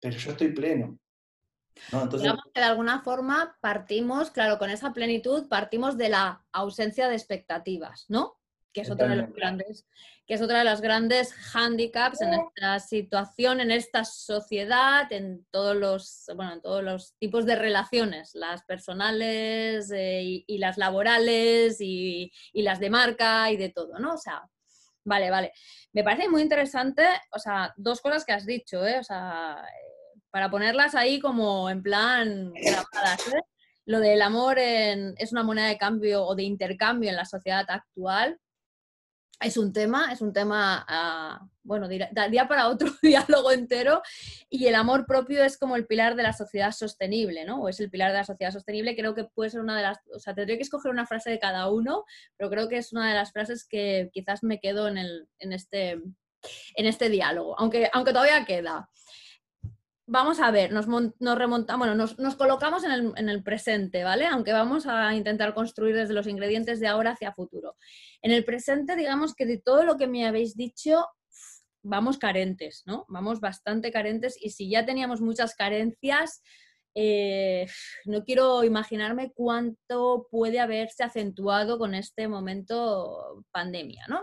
[0.00, 0.98] Pero yo estoy pleno.
[1.92, 2.22] Entonces...
[2.22, 7.14] Digamos que de alguna forma partimos, claro, con esa plenitud partimos de la ausencia de
[7.14, 8.38] expectativas, ¿no?
[8.72, 9.86] que es otra de los grandes,
[10.26, 15.76] que es otra de las grandes handicaps en esta situación, en esta sociedad, en todos
[15.76, 22.32] los, bueno, en todos los tipos de relaciones, las personales eh, y, las laborales y,
[22.52, 24.14] y, las de marca y de todo, ¿no?
[24.14, 24.48] O sea,
[25.04, 25.52] vale, vale.
[25.92, 28.98] Me parece muy interesante, o sea, dos cosas que has dicho, ¿eh?
[28.98, 29.62] O sea,
[30.30, 33.40] para ponerlas ahí como en plan grabadas, ¿eh?
[33.84, 38.38] Lo del amor es una moneda de cambio o de intercambio en la sociedad actual,
[39.42, 44.02] es un tema, es un tema, uh, bueno, daría para otro diálogo entero,
[44.48, 47.62] y el amor propio es como el pilar de la sociedad sostenible, ¿no?
[47.62, 49.98] O es el pilar de la sociedad sostenible, creo que puede ser una de las,
[50.14, 52.04] o sea, tendría que escoger una frase de cada uno,
[52.36, 55.52] pero creo que es una de las frases que quizás me quedo en, el, en,
[55.52, 58.88] este, en este diálogo, aunque, aunque todavía queda
[60.12, 60.86] vamos a ver, nos,
[61.38, 64.26] remontamos, bueno, nos, colocamos en el, presente, ¿vale?
[64.26, 67.76] Aunque vamos a intentar construir desde los ingredientes de ahora hacia futuro.
[68.20, 71.06] En el presente, digamos que de todo lo que me habéis dicho,
[71.82, 73.06] vamos carentes, ¿no?
[73.08, 76.42] Vamos bastante carentes y si ya teníamos muchas carencias,
[76.94, 77.66] eh,
[78.04, 84.22] no quiero imaginarme cuánto puede haberse acentuado con este momento pandemia, ¿no?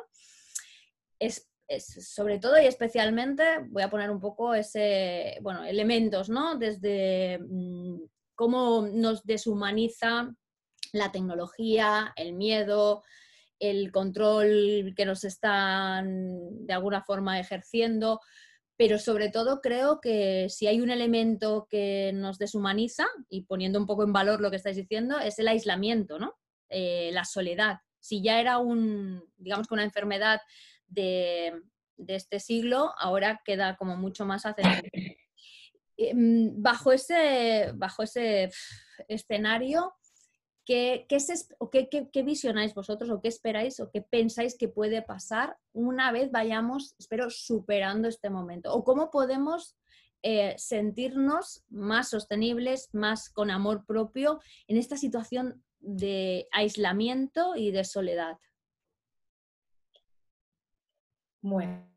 [1.77, 6.57] Sobre todo y especialmente, voy a poner un poco ese, bueno, elementos, ¿no?
[6.57, 8.01] Desde mm,
[8.35, 10.33] cómo nos deshumaniza
[10.93, 13.03] la tecnología, el miedo,
[13.59, 18.19] el control que nos están de alguna forma ejerciendo,
[18.77, 23.85] pero sobre todo creo que si hay un elemento que nos deshumaniza, y poniendo un
[23.85, 26.35] poco en valor lo que estáis diciendo, es el aislamiento, ¿no?
[26.69, 27.79] Eh, la soledad.
[27.99, 30.39] Si ya era un, digamos que una enfermedad
[30.89, 31.61] de,
[32.07, 34.81] este siglo, ahora queda como mucho más acentuado.
[36.01, 38.49] Em, bajo ese, bajo ese
[39.09, 39.93] escenario,
[40.69, 46.29] ¿Qué, qué, visionáis vosotros o qué esperáis o qué pensáis que puede pasar una vez
[46.29, 48.71] vayamos, espero, superando este momento?
[48.71, 49.79] ¿O cómo podemos
[50.21, 57.83] eh, sentirnos más sostenibles, más con amor propio en esta situación de aislamiento y de
[57.83, 58.37] soledad?
[61.41, 61.89] Bueno,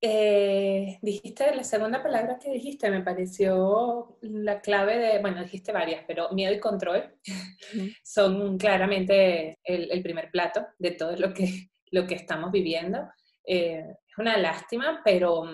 [0.00, 6.04] eh, dijiste, la segunda palabra que dijiste me pareció la clave de, bueno, dijiste varias,
[6.06, 7.18] pero miedo y control
[8.04, 13.08] son claramente el, primer plato de todo lo que, lo que estamos viviendo.
[13.44, 15.44] Eh, es una lástima, pero,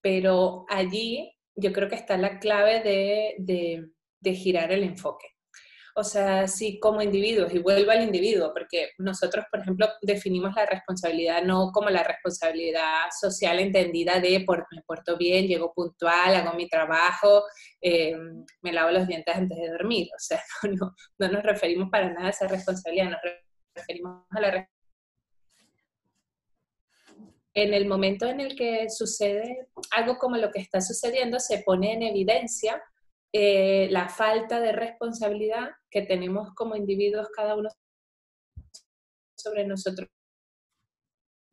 [0.00, 5.26] pero allí yo creo que está la clave de, de girar el enfoque.
[5.94, 10.66] O sea, si como individuos, y vuelvo al individuo, porque nosotros, por ejemplo, definimos la
[10.66, 16.54] responsabilidad no como la responsabilidad social entendida de por, me porto bien, llego puntual, hago
[16.56, 17.44] mi trabajo,
[17.80, 18.16] eh,
[18.62, 20.08] me lavo los dientes antes de dormir.
[20.14, 20.42] O sea,
[20.80, 23.20] no, no, nos referimos para nada a esa responsabilidad, nos
[23.74, 24.80] referimos a la responsabilidad
[27.54, 31.92] en el momento en el que sucede algo como lo que está sucediendo, se pone
[31.94, 32.82] en evidencia
[33.32, 37.68] eh, la falta de responsabilidad que tenemos como individuos cada uno
[39.36, 40.08] sobre nosotros.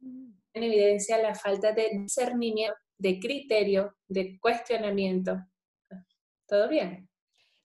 [0.01, 5.37] En evidencia la falta de discernimiento, de criterio, de cuestionamiento.
[6.47, 7.09] ¿Todo bien?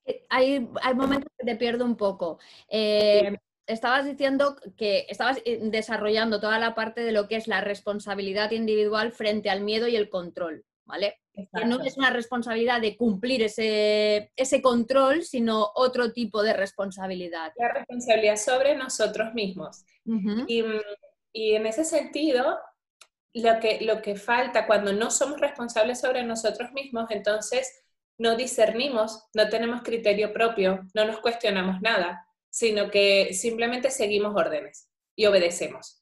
[0.04, 2.38] Eh, hay, hay momentos que te pierdo un poco.
[2.68, 8.50] Eh, estabas diciendo que estabas desarrollando toda la parte de lo que es la responsabilidad
[8.50, 11.21] individual frente al miedo y el control, ¿vale?
[11.35, 17.53] Que no es una responsabilidad de cumplir ese, ese control, sino otro tipo de responsabilidad.
[17.57, 19.85] La responsabilidad sobre nosotros mismos.
[20.47, 20.62] y,
[21.33, 22.59] y, en ese sentido,
[23.35, 27.83] lo que, lo que falta cuando no somos responsables sobre nosotros mismos, entonces
[28.18, 34.88] no discernimos, no tenemos criterio propio, no nos cuestionamos nada, sino que simplemente seguimos órdenes
[35.16, 36.01] y obedecemos.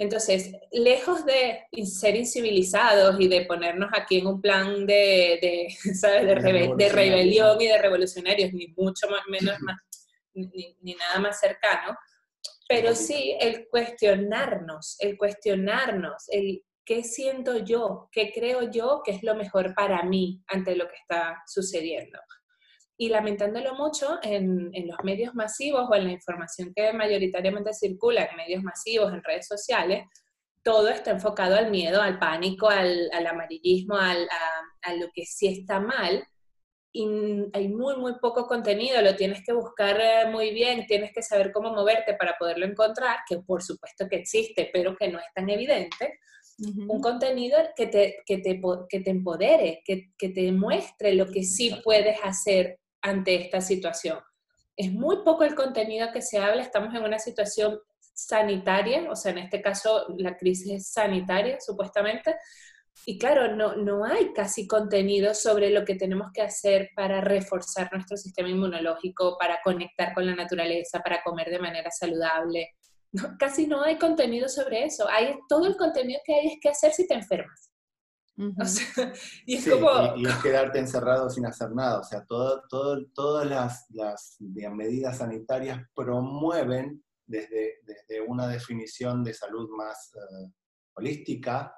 [0.00, 6.26] Entonces, lejos de ser incivilizados y de ponernos aquí en un plan de, de, ¿sabes?
[6.26, 9.76] de, rebelión y de revolucionarios, ni mucho más, menos más,
[10.32, 11.98] ni, ni, nada más cercano,
[12.66, 19.22] pero sí el cuestionarnos, el cuestionarnos, el qué siento yo, qué creo yo que es
[19.22, 22.18] lo mejor para mí ante lo que está sucediendo
[23.00, 28.26] y lamentándolo mucho en, en, los medios masivos o en la información que mayoritariamente circula
[28.26, 30.04] en medios masivos, en redes sociales,
[30.62, 35.24] todo está enfocado al miedo, al pánico, al, al amarillismo, al, a, a, lo que
[35.24, 36.22] sí está mal.
[36.92, 37.08] Y
[37.54, 41.52] hay muy, muy poco contenido, lo tienes que buscar eh, muy bien, tienes que saber
[41.52, 45.48] cómo moverte para poderlo encontrar, que por supuesto que existe, pero que no es tan
[45.48, 46.18] evidente.
[46.58, 48.60] Un contenido que te, que te,
[48.90, 54.18] que te empodere, que, que te muestre lo que sí puedes hacer ante esta situación.
[54.76, 57.78] Es muy poco el contenido que se habla, estamos en una situación
[58.14, 62.36] sanitaria, o sea, en este caso la crisis es sanitaria, supuestamente,
[63.06, 67.90] y claro, no, no hay casi contenido sobre lo que tenemos que hacer para reforzar
[67.92, 72.74] nuestro sistema inmunológico, para conectar con la naturaleza, para comer de manera saludable.
[73.38, 75.08] casi no hay contenido sobre eso.
[75.08, 77.69] Hay, todo el contenido que hay es qué hacer si te enfermas.
[79.46, 80.16] y es como...
[80.16, 82.00] Y, es quedarte encerrado sin hacer nada.
[82.00, 89.34] O sea, todo, todo, todas las, las medidas sanitarias promueven desde, desde, una definición de
[89.34, 90.52] salud más eh,
[90.94, 91.74] holística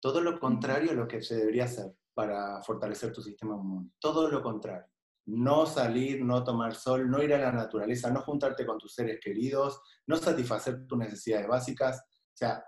[0.00, 3.90] todo lo contrario a lo que se debería hacer para fortalecer tu sistema inmune.
[3.98, 4.86] Todo lo contrario.
[5.26, 9.20] No salir, no tomar sol, no ir a la naturaleza, no juntarte con tus seres
[9.22, 12.00] queridos, no satisfacer tus necesidades básicas.
[12.00, 12.64] O sea,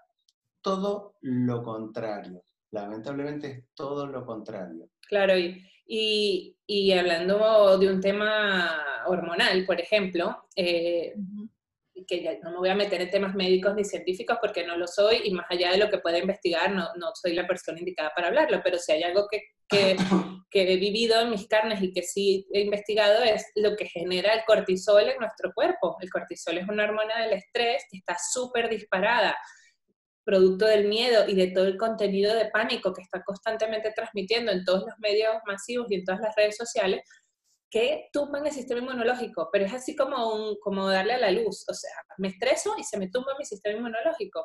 [0.60, 2.44] todo lo contrario.
[2.72, 4.88] Lamentablemente es todo lo contrario.
[5.06, 11.14] Claro, y, y, hablando de un tema hormonal, por ejemplo, eh,
[12.06, 14.86] que ya no me voy a meter en temas médicos ni científicos porque no lo
[14.86, 18.10] soy y más allá de lo que pueda investigar, no, no soy la persona indicada
[18.16, 19.96] para hablarlo, pero si hay algo que, que,
[20.50, 24.32] que, he vivido en mis carnes y que sí he investigado es lo que genera
[24.32, 25.98] el cortisol en nuestro cuerpo.
[26.00, 29.36] El cortisol es una hormona del estrés que está súper disparada
[30.24, 34.64] producto del miedo y de todo el contenido de pánico que está constantemente transmitiendo en
[34.64, 37.02] todos los medios masivos y en todas las redes sociales,
[37.70, 41.64] que tumban el sistema inmunológico, pero es así como, un, como darle a la luz,
[41.68, 44.44] o sea, me estreso y se me tumba mi sistema inmunológico.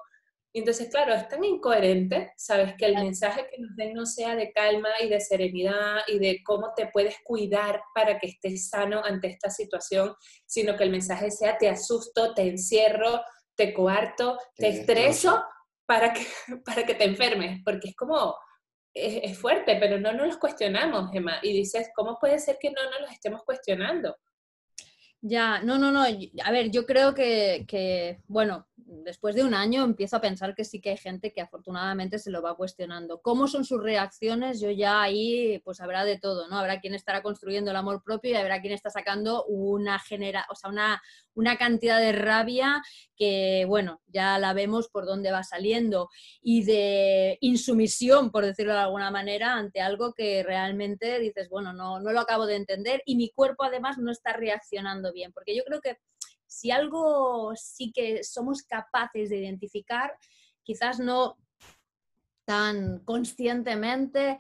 [0.53, 4.33] Y entonces, claro, es tan incoherente, sabes, que el mensaje que nos den no sea
[4.35, 9.03] de calma y de serenidad y de cómo te puedes cuidar para que estés sano
[9.03, 13.21] ante esta situación, sino que el mensaje sea te asusto, te encierro,
[13.55, 15.43] te coarto, te estreso
[15.87, 16.27] para que,
[16.65, 18.35] para que te enfermes, porque es como,
[18.93, 22.83] es, fuerte, pero no nos los cuestionamos, Gemma, y dices, ¿cómo puede ser que no
[22.91, 24.15] nos los estemos cuestionando?
[25.21, 26.03] Ya, no, no, no.
[26.03, 30.79] A ver, yo creo que, bueno, después de un año empiezo a pensar que sí
[30.79, 33.21] que hay gente que afortunadamente se lo va cuestionando.
[33.21, 34.61] ¿Cómo son sus reacciones?
[34.61, 36.57] Yo ya ahí, pues habrá de todo, ¿no?
[36.57, 40.55] Habrá quien estará construyendo el amor propio y habrá quien está sacando una genera, o
[40.55, 41.01] sea, una,
[41.33, 42.81] una cantidad de rabia
[43.15, 46.09] que, bueno, ya la vemos por dónde va saliendo
[46.41, 51.99] y de insumisión, por decirlo de alguna manera, ante algo que realmente dices, bueno, no,
[51.99, 55.63] no lo acabo de entender y mi cuerpo además no está reaccionando bien, porque yo
[55.63, 55.97] creo que
[56.45, 60.13] si algo sí que somos capaces de identificar,
[60.63, 61.37] quizás no
[62.45, 64.39] tan conscientemente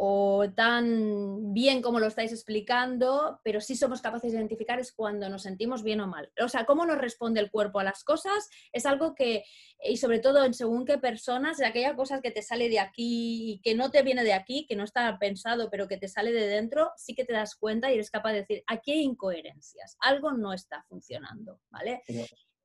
[0.00, 5.28] o tan bien como lo estáis explicando, pero sí somos capaces de identificar es cuando
[5.28, 6.30] nos sentimos bien o mal.
[6.40, 9.42] O sea, cómo nos responde el cuerpo a las cosas es algo que,
[9.82, 13.50] y sobre todo en según qué personas, de aquellas cosas que te sale de aquí
[13.50, 16.32] y que no te viene de aquí, que no está pensado, pero que te sale
[16.32, 19.96] de dentro, sí que te das cuenta y eres capaz de decir, aquí hay incoherencias,
[19.98, 22.04] algo no está funcionando, ¿vale?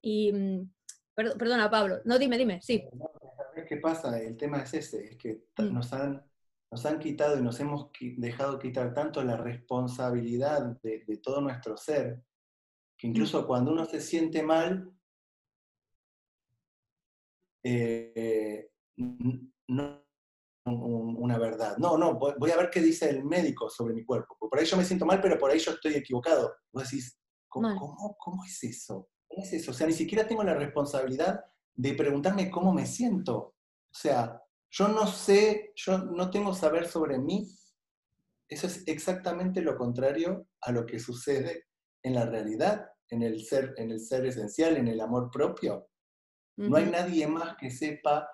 [0.03, 0.71] Y, mm,
[1.15, 2.87] perdona, Pablo, no, dime, dime, sí.
[3.67, 4.19] ¿Qué pasa?
[4.19, 5.73] El tema es ese, es que mm.
[5.73, 6.23] nos han
[6.73, 12.23] nos han quitado y nos hemos dejado quitar tanto la responsabilidad de, todo nuestro ser,
[12.97, 14.91] que incluso cuando uno se siente mal,
[17.63, 20.03] eh, no
[20.65, 21.77] una verdad.
[21.77, 24.35] No, no, voy a ver qué dice el médico sobre mi cuerpo.
[24.39, 26.55] Por ahí yo me siento mal, pero por ahí yo estoy equivocado.
[26.71, 29.09] Vos decís, ¿cómo, cómo es eso?
[29.27, 29.69] ¿Cómo es eso?
[29.69, 31.39] O sea, ni siquiera tengo la responsabilidad
[31.75, 33.37] de preguntarme cómo me siento.
[33.37, 34.42] O sea,
[34.73, 37.47] yo no sé, yo no tengo saber sobre mí.
[38.49, 41.65] Eso es exactamente lo contrario a lo que sucede
[42.01, 45.89] en la realidad, en el ser, en el ser esencial, en el amor propio.
[46.57, 48.27] No hay nadie más que sepa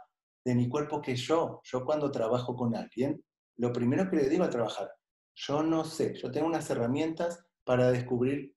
[0.45, 1.59] de mi cuerpo que yo.
[1.65, 3.21] Yo cuando trabajo con alguien,
[3.57, 4.89] lo primero que le digo a trabajar,
[5.35, 8.55] yo no sé, yo tengo unas herramientas para descubrir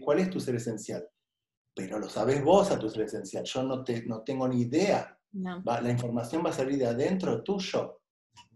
[0.00, 1.04] cuál es tu ser esencial.
[1.74, 3.44] Pero lo sabes vos a tu ser esencial.
[3.44, 8.00] Yo no, te, no tengo ni idea la información va a salir de adentro tuyo.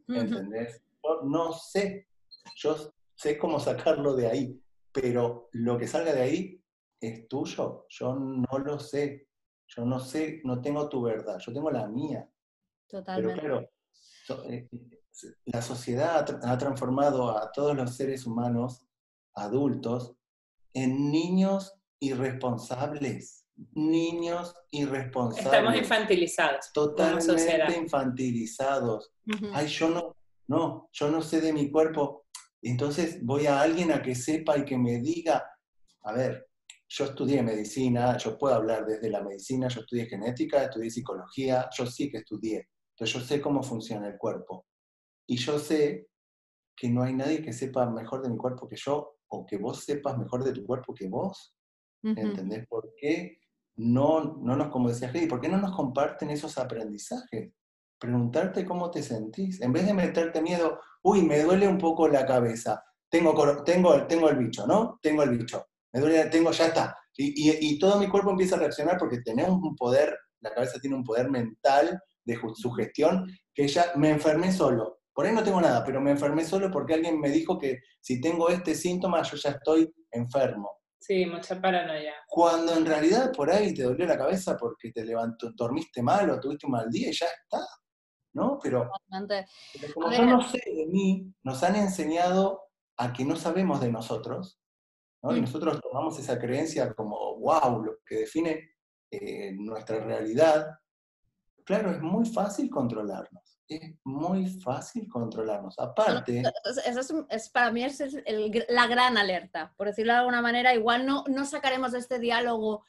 [0.09, 0.83] ¿Entendés?
[1.03, 2.09] Yo no sé.
[2.57, 2.77] Yo
[3.15, 4.63] sé cómo sacarlo de ahí.
[4.93, 6.65] Pero lo que salga de ahí
[7.01, 7.87] es tuyo.
[7.89, 9.29] Yo no lo sé.
[9.69, 11.39] Yo no sé, no tengo tu verdad.
[11.39, 12.29] Yo tengo la mía.
[12.89, 13.41] Totalmente.
[13.41, 13.69] Pero
[14.27, 14.69] claro, eh,
[15.45, 18.85] la sociedad ha transformado a todos los seres humanos,
[19.35, 20.17] adultos,
[20.73, 23.40] en niños irresponsables
[23.73, 25.53] niños irresponsables.
[25.53, 26.73] Estamos infantilizados.
[26.73, 29.13] Totalmente infantilizados.
[29.53, 30.17] Ay, yo no,
[30.49, 32.27] no, yo no sé de mi cuerpo.
[32.63, 35.45] Entonces voy a alguien a que sepa y que me diga,
[36.03, 36.47] a ver,
[36.89, 41.87] yo estudié medicina, yo puedo hablar desde la medicina, yo estudié genética, estudié psicología, yo
[41.87, 42.69] sí que estudié.
[42.95, 44.67] Entonces yo sé cómo funciona el cuerpo.
[45.27, 46.09] Y yo sé
[46.77, 49.85] que no hay nadie que sepa mejor de mi cuerpo que yo, o que vos
[49.85, 51.55] sepas mejor de tu cuerpo que vos.
[52.03, 53.40] ¿Entendés por qué?
[53.81, 57.51] No, no nos, como decía Heidi, ¿por qué no nos comparten esos aprendizajes?
[57.99, 59.61] Preguntarte cómo te sentís.
[59.63, 64.29] En vez de meterte miedo, uy, me duele un poco la cabeza, tengo, tengo, tengo
[64.29, 64.99] el bicho, ¿no?
[65.01, 66.97] Tengo el bicho, me duele, tengo, ya está.
[67.17, 71.05] Y, todo mi cuerpo empieza a reaccionar porque tenemos un poder, la cabeza tiene un
[71.05, 75.01] poder mental de sugestión, que ya me enfermé solo.
[75.13, 78.21] Por ahí no tengo nada, pero me enfermé solo porque alguien me dijo que si
[78.21, 80.80] tengo este síntoma yo ya estoy enfermo.
[81.01, 82.15] Sí, mucha paranoia.
[82.29, 86.39] Cuando en realidad por ahí te dolió la cabeza porque te levantó, dormiste mal o
[86.39, 87.67] tuviste un mal día y ya está.
[88.33, 88.61] ¿No?
[88.63, 88.89] Pero,
[89.95, 92.63] como yo no sé de mí, nos han enseñado
[92.97, 94.61] a que no sabemos de nosotros,
[95.23, 95.35] ¿no?
[95.35, 95.45] Y mm.
[95.45, 98.71] nosotros tomamos esa creencia como, wow, lo que define
[99.11, 100.79] eh, nuestra realidad.
[101.65, 105.79] Claro, es muy fácil controlarnos es muy fácil controlarnos.
[105.79, 106.43] Aparte...
[106.87, 108.03] Eso es, para mí es
[108.69, 110.75] la gran alerta, por decirlo de alguna manera.
[110.75, 112.85] Igual no, no sacaremos de este diálogo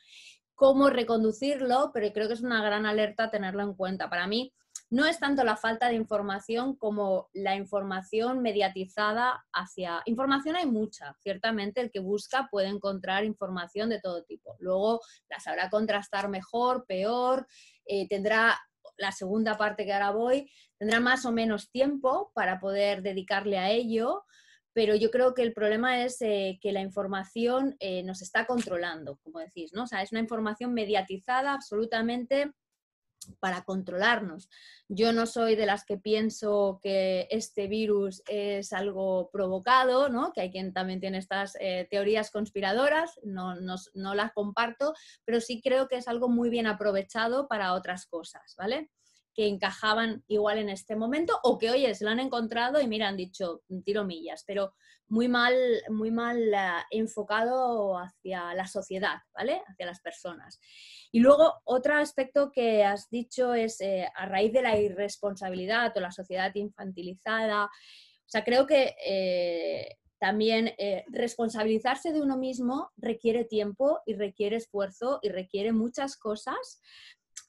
[0.55, 4.09] cómo reconducirlo, pero creo que es una gran alerta tenerlo en cuenta.
[4.09, 4.53] Para mí
[4.89, 10.01] no es tanto la falta de información como la información mediatizada hacia...
[10.05, 14.55] Información hay mucha, ciertamente el que busca puede encontrar información de todo tipo.
[14.59, 17.47] Luego la sabrá contrastar mejor, peor,
[17.85, 18.59] eh, tendrá
[18.97, 23.69] la segunda parte que ahora voy, tendrán más o menos tiempo para poder dedicarle a
[23.69, 24.23] ello,
[24.73, 29.17] pero yo creo que el problema es eh, que la información eh, nos está controlando,
[29.23, 29.83] como decís, ¿no?
[29.83, 32.51] O sea, es una información mediatizada absolutamente
[33.39, 34.49] para controlarnos.
[34.87, 40.33] Yo no soy de las que pienso que este virus es algo provocado, ¿no?
[40.33, 44.93] que hay quien también tiene estas eh, teorías conspiradoras, no, no, las comparto,
[45.25, 48.89] pero sí creo que es algo muy bien aprovechado para otras cosas, ¿vale?
[49.33, 53.07] que encajaban igual en este momento o que, oye, se lo han encontrado y mira,
[53.07, 54.73] han dicho tiro millas, pero
[55.11, 55.53] muy mal,
[55.89, 56.57] muy mal eh,
[56.89, 59.61] enfocado hacia la sociedad, ¿vale?
[59.67, 60.57] Hacia las personas.
[61.11, 65.99] Y luego, otro aspecto que has dicho es eh, a raíz de la irresponsabilidad o
[65.99, 67.65] la sociedad infantilizada.
[67.65, 70.73] O sea, creo que eh, también
[71.07, 76.79] responsabilizarse de uno mismo requiere tiempo y requiere esfuerzo y requiere muchas cosas.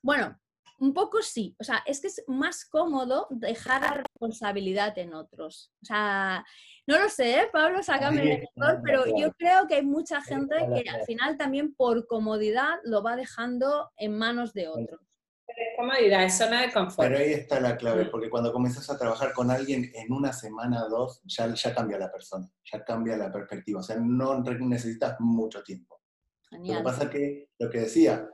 [0.03, 0.41] Bueno,
[0.83, 5.72] un poco sí, o sea, es que es más cómodo dejar la responsabilidad en otros.
[5.80, 6.45] O sea,
[6.89, 7.49] no lo sé, ¿eh?
[7.53, 11.72] Pablo, sácame el mejor, pero yo creo que hay mucha gente que al final también
[11.72, 15.01] por comodidad lo va dejando en manos de otros.
[15.47, 17.09] Es comodidad, es zona de confort.
[17.09, 20.85] Pero ahí está la clave, porque cuando comienzas a trabajar con alguien en una semana
[20.87, 25.14] o dos, ya, ya cambia la persona, ya cambia la perspectiva, o sea, no necesitas
[25.20, 26.01] mucho tiempo.
[26.51, 28.28] Lo que pasa es que, lo que decía,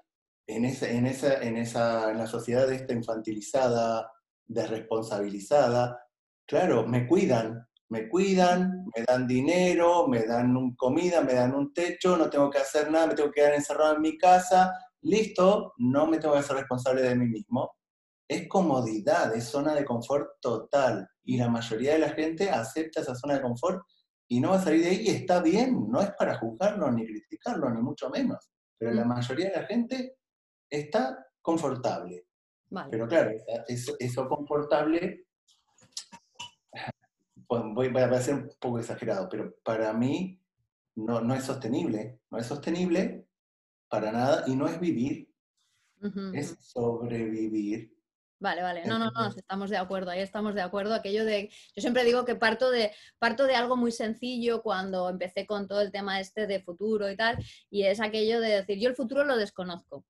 [0.48, 4.10] en, esa, en, esa, en, esa, en la sociedad esta infantilizada,
[4.46, 6.00] desresponsabilizada,
[6.46, 12.16] claro, me cuidan, me cuidan, me dan dinero, me dan comida, me dan un techo,
[12.16, 14.72] no tengo que hacer nada, me tengo que quedar encerrado en mi casa,
[15.02, 17.70] listo, no me tengo que hacer responsable de mí mismo.
[18.26, 21.08] Es comodidad, es zona de confort total.
[21.24, 23.82] Y la mayoría de la gente acepta esa zona de confort
[24.28, 27.06] y no va a salir de ahí y está bien, no es para juzgarlo ni
[27.06, 28.50] criticarlo, ni mucho menos.
[28.78, 30.17] Pero la mayoría de la gente
[30.70, 32.26] está confortable.
[32.90, 33.30] Pero claro,
[33.66, 35.26] eso, confortable,
[37.48, 40.38] voy, a ser un poco exagerado, pero para mí
[40.96, 43.26] no, no es sostenible, no es sostenible
[43.88, 45.32] para nada y no es vivir,
[46.34, 47.97] es sobrevivir.
[48.40, 48.84] Vale, vale.
[48.84, 50.94] No, no, no, estamos de acuerdo, ahí estamos de acuerdo.
[50.94, 55.44] Aquello de, yo siempre digo que parto de, parto de algo muy sencillo cuando empecé
[55.44, 57.36] con todo el tema este de futuro y tal,
[57.68, 60.04] y es aquello de decir, yo el futuro lo desconozco,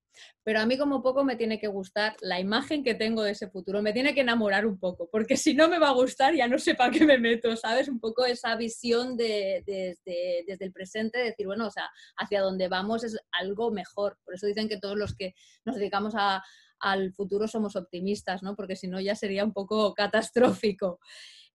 [0.45, 3.49] pero a mí como poco me tiene que gustar la imagen que tengo de ese
[3.49, 6.49] futuro, me tiene que enamorar un poco, porque si no me va a gustar ya
[6.49, 7.89] no sé para qué me meto, ¿sabes?
[7.89, 12.69] Un poco esa visión de, desde, desde el presente, decir, bueno, o sea, hacia dónde
[12.69, 14.19] vamos es algo mejor.
[14.23, 16.43] Por eso dicen que todos los que nos dedicamos a
[16.81, 18.57] al futuro somos optimistas, ¿no?
[18.57, 21.01] Porque si no ya sería un poco catastrófico.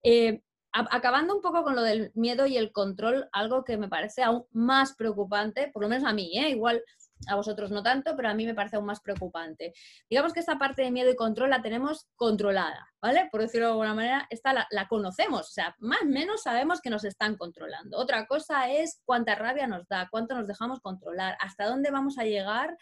[0.04, 0.42] Eh,
[0.74, 4.46] acabando un poco con lo del miedo y el control, algo que me parece aún
[4.52, 6.50] más preocupante, por lo menos a mí, ¿eh?
[6.50, 6.84] igual
[7.28, 9.74] a vosotros no tanto, pero a mí me parece aún más preocupante.
[10.10, 13.30] Digamos que esta parte de miedo y control la tenemos controlada, ¿vale?
[13.32, 16.90] Por decirlo de alguna manera, esta la, conocemos, o sea, más o menos sabemos que
[16.90, 17.98] nos están controlando.
[17.98, 22.24] Otra cosa es cuánta rabia nos da, cuánto nos dejamos controlar, hasta dónde vamos a
[22.24, 22.78] llegar.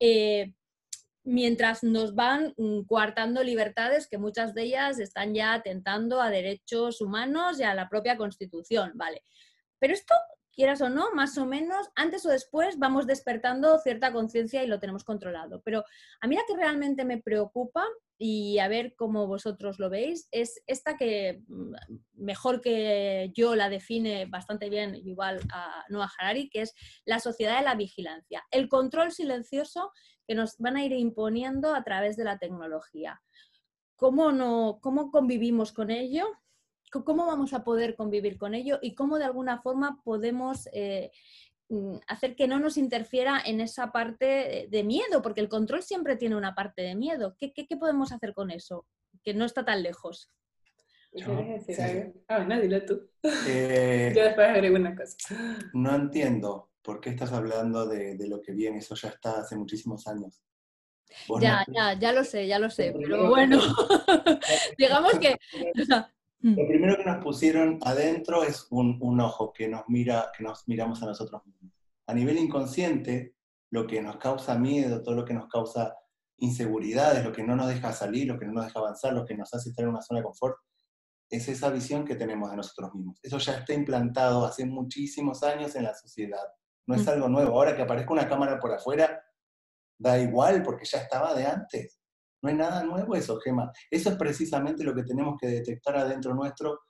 [0.00, 0.52] Eh,
[1.26, 7.00] mientras nos van mm, coartando libertades que muchas de ellas están ya atentando a derechos
[7.00, 9.22] humanos y a la propia Constitución, ¿vale?
[9.78, 10.14] Pero esto,
[10.52, 14.78] quieras o no, más o menos, antes o después vamos despertando cierta conciencia y lo
[14.78, 15.60] tenemos controlado.
[15.64, 15.84] Pero
[16.20, 17.84] a mí la que realmente me preocupa,
[18.18, 21.74] y a ver cómo vosotros lo veis, es esta que mm,
[22.14, 26.74] mejor que yo la define bastante bien, igual a Noah Harari, que es
[27.04, 28.44] la sociedad de la vigilancia.
[28.50, 29.92] El control silencioso
[30.26, 33.22] que nos van a ir imponiendo a través de la tecnología.
[33.96, 36.26] ¿Cómo, no, cómo convivimos con ello?
[36.90, 38.78] ¿Cómo vamos a poder convivir con ello?
[38.82, 41.10] ¿Y cómo de alguna forma podemos eh,
[41.68, 45.22] mm, hacer que no nos interfiera en esa parte de miedo?
[45.22, 47.36] Porque el control siempre tiene una parte de miedo.
[47.38, 48.86] ¿Qué, qué, podemos hacer con eso?
[49.24, 50.30] Que no está tan lejos.
[51.10, 53.08] ¿Quieres decir Ah, no, dilo tú.
[53.48, 55.16] Eh, Yo después agrego una cosa.
[55.72, 56.70] No entiendo.
[56.86, 58.78] ¿Por qué estás hablando de, lo que viene?
[58.78, 60.40] Eso ya está hace muchísimos años.
[61.40, 63.60] Ya, ya, ya lo sé, ya lo sé, pero bueno,
[64.78, 65.36] digamos que...
[66.40, 71.02] lo primero que nos pusieron adentro es un, ojo que nos mira, que nos miramos
[71.02, 71.72] a nosotros mismos.
[72.06, 73.34] A nivel inconsciente,
[73.70, 75.96] lo que nos causa miedo, todo lo que nos causa
[76.38, 79.36] inseguridades, lo que no nos deja salir, lo que no nos deja avanzar, lo que
[79.36, 80.56] nos hace estar en una zona de confort,
[81.30, 83.18] es esa visión que tenemos de nosotros mismos.
[83.22, 86.46] Eso ya está implantado hace muchísimos años en la sociedad
[86.86, 87.52] no es algo nuevo.
[87.52, 89.22] Ahora que aparezca una cámara por afuera,
[89.98, 92.00] da igual porque ya estaba de antes.
[92.42, 93.72] No hay nada nuevo eso, Gema.
[93.90, 96.80] Eso es precisamente lo que tenemos que detectar adentro nuestro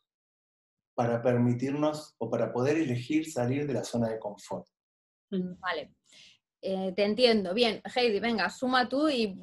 [0.94, 4.66] para permitirnos o para poder elegir salir de la zona de confort.
[5.30, 5.94] Vale.
[6.62, 7.55] eh, te entiendo.
[7.55, 9.36] Bien, Heidi, venga, suma tú y,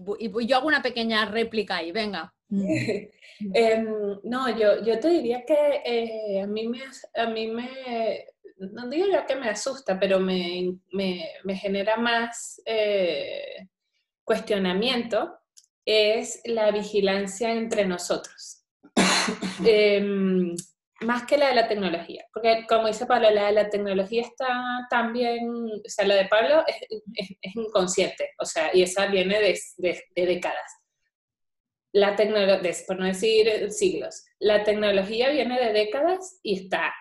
[0.47, 2.33] yo hago una pequeña réplica ahí, venga.
[3.53, 6.79] Em, no, yo, yo te diría que eh, a, mí me,
[7.15, 8.27] a mí me,
[8.57, 13.67] no digo ya que me asusta, pero me, me, me genera más eh,
[14.23, 15.39] cuestionamiento,
[15.85, 18.65] es la vigilancia entre nosotros.
[19.65, 20.55] Em,
[21.01, 24.87] más que la de la tecnología, porque como dice Pablo, la de la tecnología está
[24.89, 30.25] también, o sea, la de Pablo es, inconsciente, o sea, y esa viene de, de,
[30.25, 30.79] décadas.
[31.91, 36.93] La tecnología, por no decir siglos, la tecnología viene de décadas y está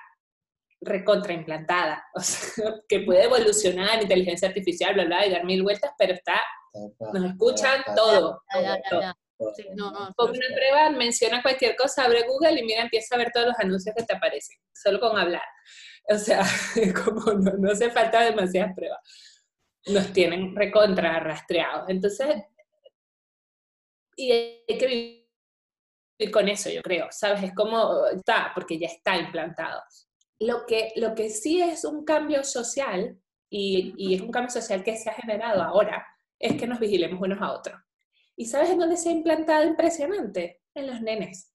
[0.82, 6.14] recontraimplantada, o sea, que puede evolucionar, inteligencia artificial, bla, bla, y dar mil vueltas, pero
[6.14, 6.40] está,
[7.12, 8.42] nos escuchan todo.
[8.90, 9.14] todo.
[9.38, 13.94] una prueba, menciona cualquier cosa, abre Google y mira, empieza a ver todos los anuncios
[13.96, 15.42] que te aparecen, solo con hablar.
[16.08, 16.42] O sea,
[17.04, 19.00] como no, no hace falta demasiadas pruebas.
[19.86, 21.88] Nos tienen recontra rastreados.
[21.88, 22.36] Entonces,
[24.16, 27.42] y hay que vivir con eso, yo creo, ¿sabes?
[27.42, 29.82] Es como está, porque ya está implantado.
[30.42, 33.16] Lo que, lo que sí es un cambio social,
[33.48, 36.04] y, es un cambio social que se ha generado ahora,
[36.38, 37.80] es que nos vigilemos unos a otros.
[38.34, 40.60] ¿Y sabes en dónde se ha implantado impresionante?
[40.74, 41.52] En los nenes,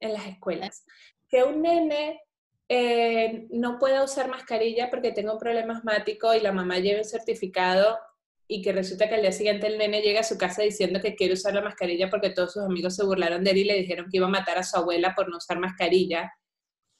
[0.00, 0.84] en las escuelas.
[1.28, 2.20] Que un nene
[2.68, 7.04] eh, no pueda usar mascarilla porque tenga un problema asmático y la mamá lleve un
[7.04, 7.98] certificado
[8.46, 11.14] y que resulta que al día siguiente el nene llega a su casa diciendo que
[11.14, 14.06] quiere usar la mascarilla porque todos sus amigos se burlaron de él y le dijeron
[14.10, 16.32] que iba a matar a su abuela por no usar mascarilla.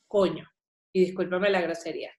[0.07, 0.50] Coño.
[0.93, 2.13] Y discúlpame la grosería.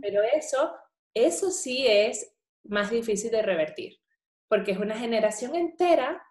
[0.00, 0.74] Pero eso,
[1.12, 2.34] eso sí es
[2.64, 4.00] más difícil de revertir,
[4.48, 6.22] porque es una generación entera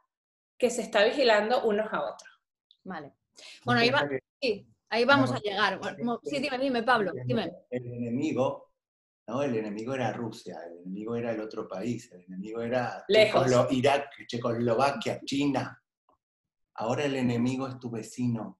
[0.58, 2.42] que se está vigilando unos a otros.
[2.84, 3.14] Vale.
[3.66, 3.92] Bueno, ahí,
[4.42, 5.80] sí, ahí vamos a llegar.
[6.24, 7.52] sí, dime, dime, Pablo, dime.
[7.70, 8.74] El enemigo,
[9.28, 9.42] ¿no?
[9.42, 13.52] El enemigo era Rusia, el enemigo era el otro país, el enemigo era Lejos.
[13.72, 15.80] Irak, Checoslovaquia, China.
[16.76, 18.60] Ahora el enemigo es tu vecino.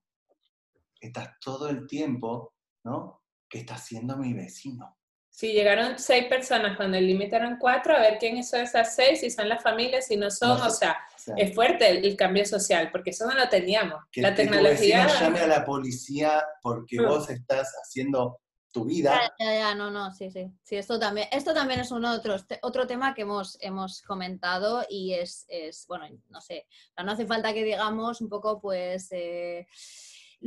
[1.00, 2.53] Estás todo el tiempo,
[2.84, 3.22] ¿no?
[3.48, 4.96] ¿Qué está haciendo mi vecino?
[5.28, 9.18] Si llegaron seis personas cuando el límite eran cuatro, a ver quién son esas seis,
[9.18, 10.96] si son las familias, si no son, o sea,
[11.36, 14.00] es fuerte el, cambio social, porque eso no lo teníamos.
[14.12, 15.08] Que, la tecnología...
[15.08, 17.04] Tu llame a la policía porque mm.
[17.04, 18.38] vos estás haciendo
[18.70, 19.32] tu vida.
[19.40, 20.52] Ya, ya, ya, no, no, sí, sí.
[20.62, 25.14] Sí, esto también, esto también es un otro, otro tema que hemos, hemos comentado y
[25.14, 26.68] es, es, bueno, no sé,
[27.04, 29.08] no hace falta que digamos un poco, pues...
[29.10, 29.66] Eh,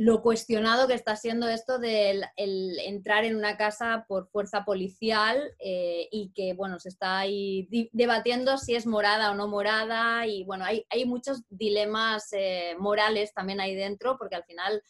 [0.00, 5.42] lo cuestionado que está siendo esto del el entrar en una casa por fuerza policial
[5.58, 10.44] eh, y que, bueno, se está ahí debatiendo si es morada o no morada y,
[10.44, 14.80] bueno, hay, hay muchos dilemas eh, morales también ahí dentro porque al final...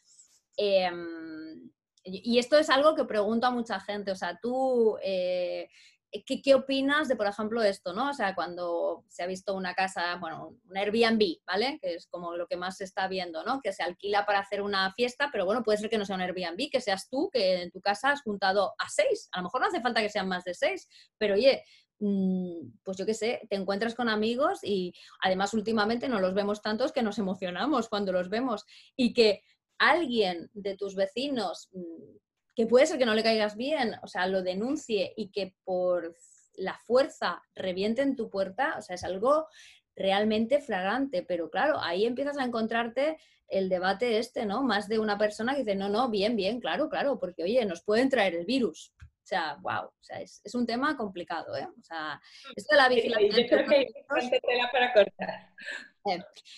[0.58, 1.70] Em,
[2.04, 5.68] y esto es algo que pregunto a mucha gente, o sea, tú eh,
[6.10, 8.10] ¿Qué, ¿Qué, opinas de, por ejemplo, esto, no?
[8.10, 11.78] O sea, cuando se ha visto una casa, bueno, un Airbnb, ¿vale?
[11.82, 13.60] Que es como lo que más se está viendo, ¿no?
[13.60, 16.22] Que se alquila para hacer una fiesta, pero bueno, puede ser que no sea un
[16.22, 19.28] Airbnb, que seas tú, que en tu casa has juntado a seis.
[19.32, 20.88] A lo mejor no hace falta que sean más de seis,
[21.18, 21.62] pero oye,
[21.98, 26.62] mm, pues yo qué sé, te encuentras con amigos y además últimamente no los vemos
[26.62, 28.64] tantos que nos emocionamos cuando los vemos
[28.96, 29.42] y que
[29.78, 32.16] alguien de tus vecinos mm,
[32.58, 36.16] que puede ser que no le caigas bien, o sea, lo denuncie y que por
[36.56, 39.46] la fuerza reviente en tu puerta, o sea, es algo
[39.94, 44.64] realmente flagrante, pero claro, ahí empiezas a encontrarte el debate este, ¿no?
[44.64, 47.84] Más de una persona que dice, no, no, bien, bien, claro, claro, porque oye, nos
[47.84, 48.92] pueden traer el virus.
[49.00, 51.68] O sea, wow, o sea, es, un tema complicado, ¿eh?
[51.78, 52.20] O sea,
[52.56, 53.40] esto de la vigilancia...
[53.40, 55.54] yo creo que hay tela para cortar.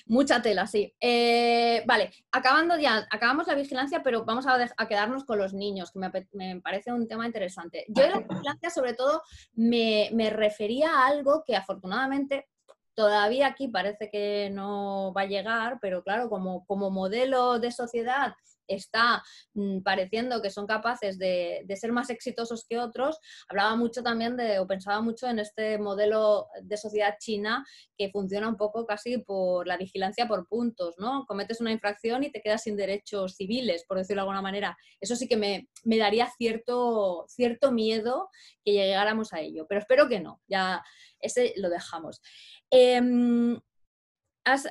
[0.07, 0.95] Mucha tela, sí.
[1.01, 5.99] Eh, vale, acabando ya, acabamos la vigilancia, pero vamos a, quedarnos con los niños, que
[6.33, 7.85] me, parece un tema interesante.
[7.89, 9.23] Yo en la vigilancia, sobre todo,
[9.55, 12.49] me, me refería a algo que afortunadamente
[12.95, 18.35] todavía aquí parece que no va a llegar, pero claro, como, como modelo de sociedad
[18.75, 19.23] está
[19.55, 23.19] mm, pareciendo que son capaces de, ser más exitosos que otros,
[23.49, 27.65] hablaba mucho también de, o pensaba mucho en este modelo de sociedad china
[27.97, 31.25] que funciona un poco casi por la vigilancia por puntos, ¿no?
[31.27, 34.77] Cometes una infracción y te quedas sin derechos civiles, por decirlo de alguna manera.
[35.01, 38.29] Eso sí que me, daría cierto, cierto miedo
[38.65, 40.83] que llegáramos a ello, pero espero que no, ya
[41.21, 42.21] ese lo dejamos.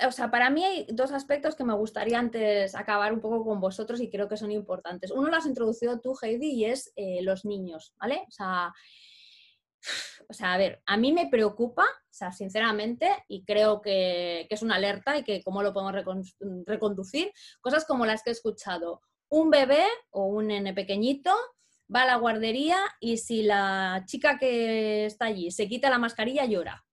[0.07, 3.59] O sea, para mí hay dos aspectos que me gustaría antes acabar un poco con
[3.59, 5.11] vosotros y creo que son importantes.
[5.11, 8.23] Uno lo has introducido tú, Heidi, y es eh, los niños, ¿vale?
[8.27, 8.73] O sea,
[10.27, 14.61] o sea, a ver, a mí me preocupa, o sea, sinceramente, y creo que, es
[14.61, 16.03] una alerta y que cómo lo podemos
[16.65, 19.01] reconducir, cosas como las que he escuchado.
[19.29, 21.33] Un bebé o un nene pequeñito
[21.93, 26.45] va a la guardería y si la chica que está allí se quita la mascarilla,
[26.45, 26.85] llora.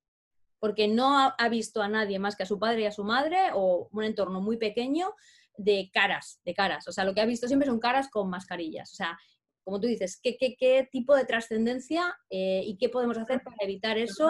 [0.67, 3.37] Porque no ha, visto a nadie más que a su padre y a su madre
[3.55, 5.14] o un entorno muy pequeño
[5.57, 6.89] de caras, de caras.
[6.89, 8.93] O sea, lo que ha visto siempre son caras con mascarillas.
[8.93, 9.17] O sea,
[9.62, 13.97] como tú dices, ¿qué, qué, tipo de trascendencia eh, y qué podemos hacer para evitar
[13.97, 14.29] eso?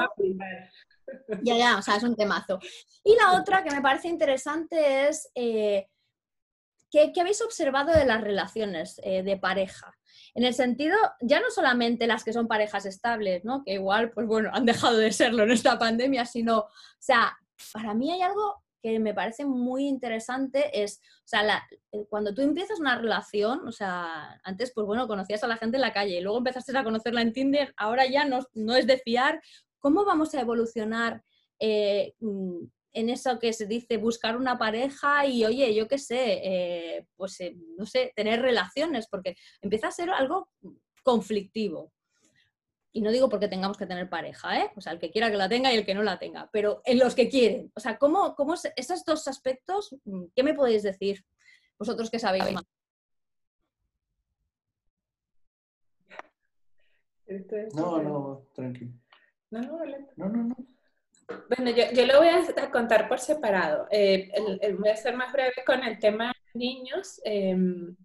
[1.43, 2.59] Ya, ya, o sea, es un temazo.
[3.03, 5.89] Y la otra que me parece interesante es eh,
[6.91, 9.97] ¿qué, habéis observado de las relaciones eh, de pareja?
[10.35, 13.63] En el sentido, ya no solamente las que son parejas estables, ¿no?
[13.65, 16.69] Que igual, pues bueno, han dejado de serlo en esta pandemia, sino, o
[16.99, 17.37] sea,
[17.73, 22.43] para mí hay algo que me parece muy interesante es, o sea, eh, cuando tú
[22.43, 26.19] empiezas una relación, o sea, antes, pues bueno, conocías a la gente en la calle,
[26.19, 29.41] y luego empezaste a conocerla en Tinder, ahora ya no, no es de fiar,
[29.87, 31.23] ¿Cómo vamos a evolucionar
[31.61, 32.65] eh, mm,
[32.97, 37.39] en eso que se dice buscar una pareja y, oye, yo qué sé, eh, pues
[37.41, 39.07] eh, no sé, tener relaciones?
[39.07, 40.49] Porque empieza a ser algo
[41.03, 41.93] conflictivo.
[42.93, 44.71] Y no digo porque tengamos que tener pareja, ¿eh?
[44.77, 46.81] O sea, el que quiera que la tenga y el que no la tenga, pero
[46.87, 47.71] en los que quieren.
[47.75, 51.23] O sea, ¿cómo, cómo esos dos aspectos, mm, qué me podéis decir
[51.79, 52.65] vosotros que sabéis más?
[57.75, 58.93] No, no, tranquilo.
[59.51, 60.76] No, no, no, no.
[61.29, 63.89] Bueno, yo, lo voy a, contar por separado.
[63.91, 64.31] Eh,
[64.79, 67.21] voy a ser más breve con el tema niños.
[67.25, 67.97] Em,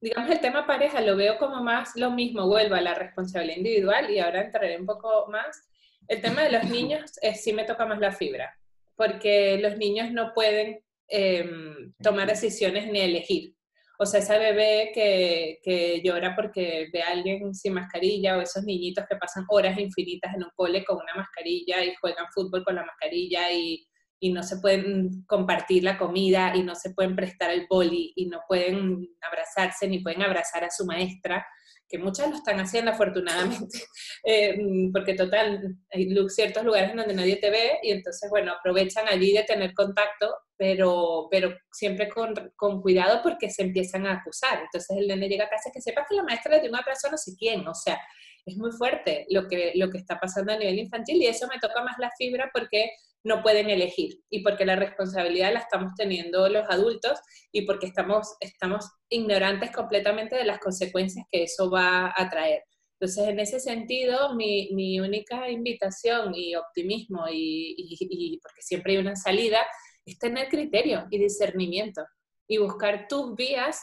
[0.00, 4.10] digamos, el tema pareja lo veo como más lo mismo, vuelvo a la responsabilidad individual
[4.10, 5.68] y ahora entraré un poco más.
[6.08, 8.58] El tema de los niños eh, sí me toca más la fibra,
[8.96, 13.54] porque los niños no pueden em, tomar decisiones ni elegir.
[14.02, 19.04] O sea, esa bebé que, llora porque ve a alguien sin mascarilla o esos niñitos
[19.06, 22.86] que pasan horas infinitas en un cole con una mascarilla y juegan fútbol con la
[22.86, 23.86] mascarilla y,
[24.18, 28.24] y no se pueden compartir la comida y no se pueden prestar el boli y
[28.24, 31.44] no pueden abrazarse ni pueden abrazar a su maestra
[31.90, 33.78] que muchas lo están haciendo afortunadamente,
[34.24, 34.56] eh,
[34.92, 39.32] porque total, hay ciertos lugares en donde nadie te ve y entonces, bueno, aprovechan allí
[39.32, 44.60] de tener contacto, pero, pero siempre con, con cuidado porque se empiezan a acusar.
[44.62, 47.12] Entonces el nene llega a casa que sepa que la maestra le dio una persona
[47.12, 47.98] no sé quién, o sea,
[48.46, 51.58] es muy fuerte lo que, lo que está pasando a nivel infantil y eso me
[51.58, 52.90] toca más la fibra porque
[53.22, 57.18] no pueden elegir y porque la responsabilidad la estamos teniendo los adultos
[57.52, 62.62] y porque estamos, estamos ignorantes completamente de las consecuencias que eso va a traer.
[62.98, 68.98] Entonces, en ese sentido, mi, mi única invitación y optimismo, y, y, porque siempre hay
[68.98, 69.66] una salida,
[70.04, 72.04] es tener criterio y discernimiento
[72.46, 73.80] y buscar tus vías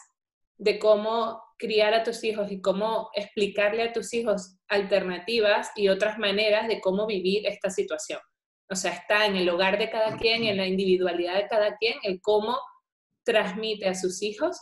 [0.57, 6.19] de cómo criar a tus hijos y cómo explicarle a tus hijos alternativas y otras
[6.19, 8.19] maneras de cómo vivir esta situación.
[8.69, 11.95] O sea, está en el hogar de cada quien, en la individualidad de cada quien,
[12.03, 12.57] el cómo
[13.23, 14.57] transmite a sus hijos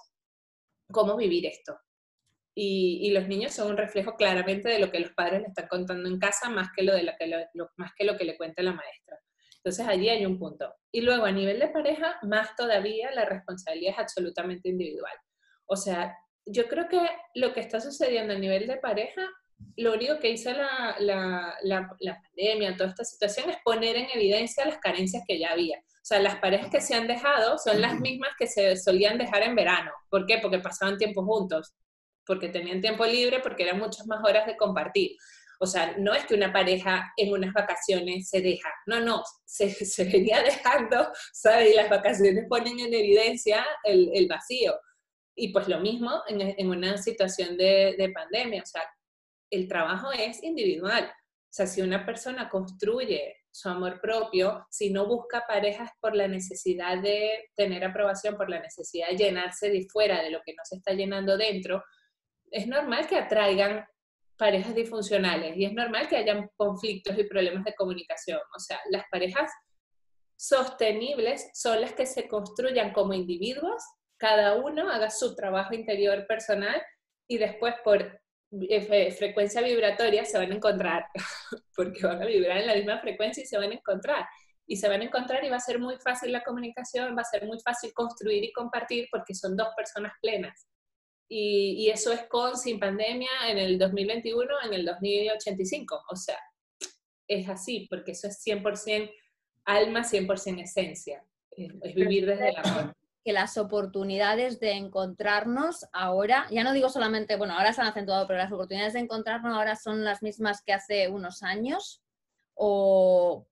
[0.92, 1.80] cómo vivir esto.
[2.58, 6.08] Y, los niños son un reflejo claramente de lo que los padres le están contando
[6.08, 9.20] en casa, más que lo, de que más que lo que le cuenta la maestra.
[9.58, 10.74] Entonces allí hay un punto.
[10.92, 15.18] Y luego a nivel de pareja, más todavía la responsabilidad es absolutamente individual.
[15.66, 17.02] O sea, yo creo que
[17.34, 19.28] lo que está sucediendo a nivel de pareja
[19.78, 24.66] lo único que hizo la, la, la, pandemia, toda esta situación, es poner en evidencia
[24.66, 25.78] las carencias que ya había.
[25.80, 29.44] O sea, las parejas que se han dejado son las mismas que se solían dejar
[29.44, 29.92] en verano.
[30.10, 30.40] ¿Por qué?
[30.42, 31.74] Porque pasaban tiempo juntos,
[32.26, 35.12] porque tenían tiempo libre, porque eran muchas más horas de compartir.
[35.60, 39.70] O sea, no es que una pareja en unas vacaciones se deja, no, no, se,
[39.86, 41.72] se venía dejando, ¿sabes?
[41.72, 44.80] Y las vacaciones ponen en evidencia el, el vacío.
[45.36, 48.84] Y pues lo mismo en, en una situación de, de pandemia, o sea,
[49.50, 51.06] el trabajo es individual.
[51.06, 56.28] O sea, si una persona construye su amor propio, si no busca parejas por la
[56.28, 60.64] necesidad de tener aprobación, por la necesidad de llenarse de fuera de lo que no
[60.66, 61.82] se está llenando dentro,
[62.52, 63.86] es normal que atraigan
[64.38, 68.40] parejas disfuncionales y es normal que hayan conflictos y problemas de comunicación.
[68.56, 69.50] O sea, las parejas
[70.36, 73.82] sostenibles son las que se construyan como individuos,
[74.18, 76.82] cada uno haga su trabajo interior personal
[77.28, 78.22] y después por
[79.18, 81.06] frecuencia vibratoria se van a encontrar,
[81.76, 84.26] porque van a vibrar en la misma frecuencia y se van a encontrar.
[84.68, 87.26] Y se van a encontrar y va a ser muy fácil la comunicación, va a
[87.26, 90.68] ser muy fácil construir y compartir porque son dos personas plenas.
[91.28, 96.04] Y, eso es con, sin pandemia, en el 2021, en el 2085.
[96.10, 96.38] O sea,
[97.28, 99.12] es así, porque eso es 100%
[99.66, 101.24] alma, 100% esencia.
[101.52, 102.96] Es, vivir desde el amor
[103.26, 108.28] que las oportunidades de encontrarnos ahora, ya no digo solamente, bueno, ahora se han acentuado,
[108.28, 112.04] pero las oportunidades de encontrarnos ahora son las mismas que hace unos años
[112.54, 113.48] o,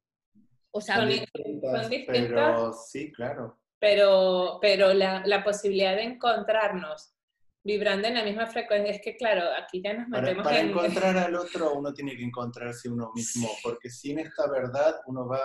[0.71, 3.59] o sea, son, distintas, pero sí, claro.
[3.79, 7.15] Pero, pero la, la, posibilidad de encontrarnos
[7.63, 8.93] vibrando en la misma frecuencia.
[8.93, 10.69] Es que, claro, aquí ya nos metemos para, en...
[10.69, 15.41] encontrar al otro, uno tiene que encontrarse uno mismo, porque sin esta verdad uno va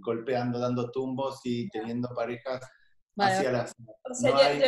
[0.00, 2.60] golpeando, dando tumbos y teniendo parejas
[3.18, 3.74] hacia las...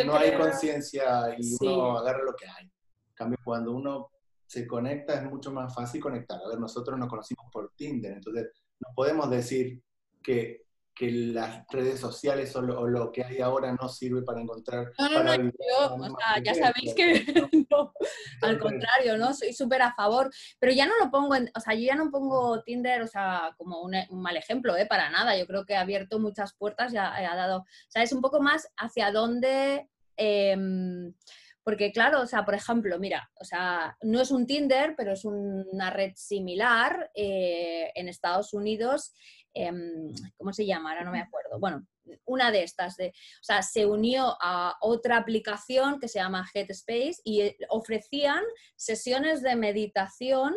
[0.04, 2.64] no hay, conciencia y uno agarra lo que hay.
[2.64, 4.10] En cambio, cuando uno
[4.46, 6.40] se conecta es mucho más fácil conectar.
[6.44, 9.82] A ver, nosotros nos conocimos por Tinder, entonces no podemos decir
[10.22, 10.64] que
[11.00, 14.92] que las redes sociales o lo, que hay ahora no sirve para encontrar...
[14.98, 17.24] No, no, no, yo, o sea, ya sabéis que
[17.70, 17.94] no,
[18.42, 19.32] al contrario, ¿no?
[19.32, 22.10] Soy súper a favor, pero ya no lo pongo, en, o sea, yo ya no
[22.10, 24.84] pongo Tinder, o sea, como un, mal ejemplo, ¿eh?
[24.84, 28.02] Para nada, yo creo que ha abierto muchas puertas y ha, ha dado, o sea,
[28.02, 29.88] es un poco más hacia dónde...
[30.18, 31.14] Em,
[31.62, 35.24] porque claro, o sea, por ejemplo, mira, o sea, no es un Tinder, pero es
[35.24, 39.14] una red similar eh, en Estados Unidos
[39.54, 40.90] Em, ¿cómo se llama?
[40.90, 41.58] Ahora no me acuerdo.
[41.58, 41.86] Bueno,
[42.24, 47.20] una de estas, de, o sea, se unió a otra aplicación que se llama Headspace
[47.24, 48.42] y eh, ofrecían
[48.76, 50.54] sesiones de meditación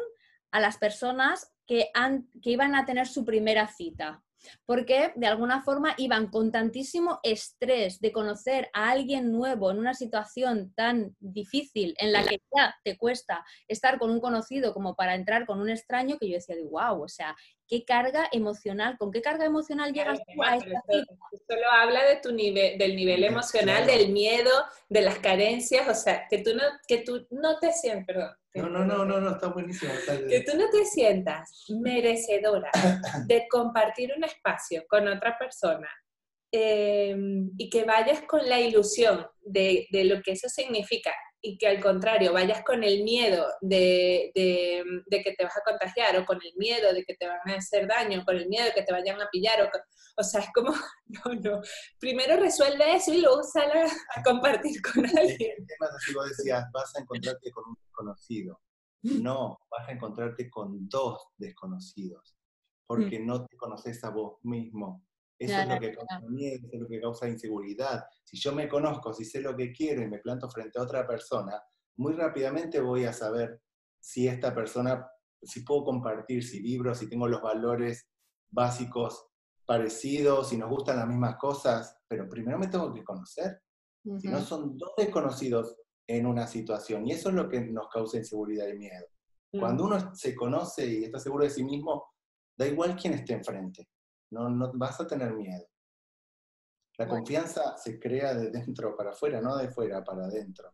[0.52, 1.90] a las personas que,
[2.42, 4.24] que iban a tener su primera cita
[4.66, 9.94] porque de alguna forma iban con tantísimo estrés de conocer a alguien nuevo en una
[9.94, 15.16] situación tan difícil en la que ya te cuesta estar con un conocido como para
[15.16, 17.36] entrar con un extraño que yo decía, wow, o sea,
[17.74, 21.14] qué carga emocional, con qué carga emocional llegas tú a esta cita.
[21.48, 24.52] Solo habla de tu nivel, del nivel emocional, del miedo,
[24.90, 28.70] de las carencias, o sea, que tú no, que tú no te sientes, perdón, no,
[28.70, 29.92] no, no, no, no, está buenísimo.
[30.30, 32.70] Que tú no te sientas merecedora
[33.26, 35.90] de compartir un espacio con otra persona
[36.52, 37.16] eh,
[37.58, 41.12] y que vayas con la ilusión de, de, lo que eso significa
[41.46, 46.18] y que al contrario vayas con el miedo de, de, que te vas a contagiar
[46.18, 48.72] o con el miedo de que te van a hacer daño, con el miedo de
[48.72, 49.70] que te vayan a pillar, o,
[50.16, 50.72] o sea, es como,
[51.06, 51.62] no, no,
[52.00, 53.84] primero resuelve eso y luego sale
[54.16, 55.56] a compartir con alguien.
[55.58, 58.62] El tema es vos decías, vas a encontrarte con un desconocido.
[59.02, 62.38] No, vas a encontrarte con dos desconocidos,
[62.88, 63.26] porque mm.
[63.26, 65.04] no te conoces a vos mismo.
[65.40, 68.04] Eso es lo que causa miedo, eso es lo que causa inseguridad.
[68.24, 71.08] Si yo me conozco, si sé lo que quiero y me planto frente a otra
[71.08, 71.62] persona,
[71.98, 73.62] muy rápidamente voy a saber
[74.00, 75.08] si esta persona,
[75.42, 78.08] si puedo compartir, si vibro, si tengo los valores
[78.52, 79.28] básicos
[79.66, 83.62] parecidos, si nos gustan las mismas cosas, pero primero me tengo que conocer.
[84.20, 85.78] Si no, son dos desconocidos
[86.08, 87.08] en una situación.
[87.08, 89.06] Y eso es lo que nos causa inseguridad y miedo.
[89.52, 92.06] Cuando uno se conoce y está seguro de sí mismo,
[92.58, 93.88] da igual quién esté enfrente
[94.34, 95.66] no, no vas a tener miedo.
[96.98, 100.74] La confianza se crea de dentro para afuera, no de fuera para adentro.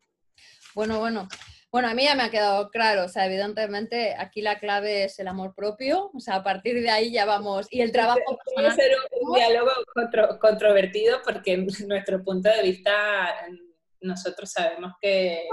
[0.76, 1.28] Bueno, bueno.
[1.72, 5.20] Bueno, a mí ya me ha quedado claro, o sea, evidentemente aquí la clave es
[5.20, 8.20] el amor propio, o sea, a partir de ahí ya vamos, y el trabajo...
[8.55, 8.91] Puede ser
[9.22, 9.70] un, diálogo
[10.41, 13.36] controvertido porque en nuestro punto de vista
[14.01, 15.47] nosotros sabemos que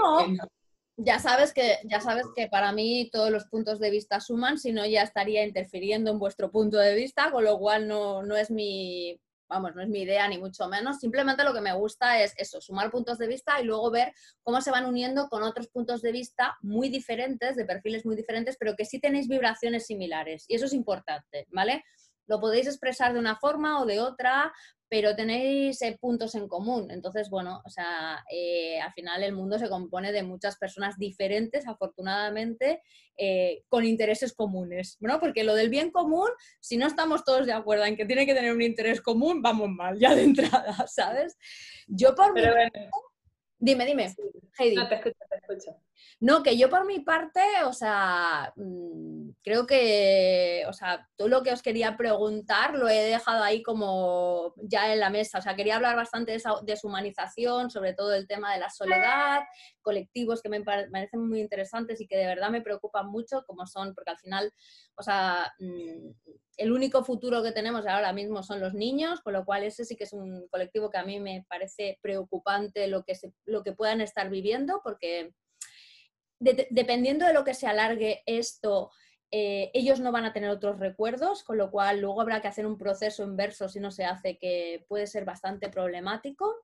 [0.97, 4.71] ya sabes que ya sabes que para mí todos los puntos de vista suman, si
[4.71, 8.49] no ya estaría interfiriendo en vuestro punto de vista, con lo cual no, no es
[8.49, 9.19] mi
[9.49, 12.59] vamos, no es mi idea ni mucho menos, simplemente lo que me gusta es eso,
[12.59, 16.11] sumar puntos de vista y luego ver cómo se van uniendo con otros puntos de
[16.11, 20.65] vista muy diferentes, de perfiles muy diferentes, pero que sí tenéis vibraciones similares y eso
[20.65, 21.83] es importante, ¿vale?
[22.27, 24.53] Lo podéis expresar de una forma o de otra,
[24.89, 26.89] pero tenéis eh, puntos en común.
[26.91, 31.67] Entonces, bueno, o sea, eh, al final el mundo se compone de muchas personas diferentes,
[31.67, 32.81] afortunadamente,
[33.17, 35.19] eh, con intereses comunes, ¿no?
[35.19, 36.29] Porque lo del bien común,
[36.59, 39.69] si no estamos todos de acuerdo en que tiene que tener un interés común, vamos
[39.69, 41.37] mal, ya de entrada, ¿sabes?
[41.87, 42.41] Yo por mi...
[43.59, 44.13] Dime, dime,
[44.59, 44.75] Heidi.
[44.75, 45.86] No, te escucho, te escucho.
[46.19, 51.43] No, que yo por mi parte, o sea, mm, creo que, o sea, todo lo
[51.43, 55.39] que os quería preguntar lo he dejado ahí como ya en la mesa.
[55.39, 59.41] O sea, quería hablar bastante de esa deshumanización, sobre todo el tema de la soledad,
[59.81, 63.93] colectivos que me parecen muy interesantes y que de verdad me preocupan mucho, como son,
[63.93, 64.53] porque al final,
[64.95, 66.11] o sea, mm,
[66.57, 69.95] el único futuro que tenemos ahora mismo son los niños, con lo cual ese sí
[69.95, 73.13] que es un colectivo que a mí me parece preocupante lo que,
[73.45, 75.33] lo que puedan estar viviendo, porque
[76.39, 78.91] dependiendo de lo que se alargue esto,
[79.29, 82.65] eh, ellos no van a tener otros recuerdos, con lo cual luego habrá que hacer
[82.65, 86.55] un proceso inverso si no se hace, que puede ser bastante problemático.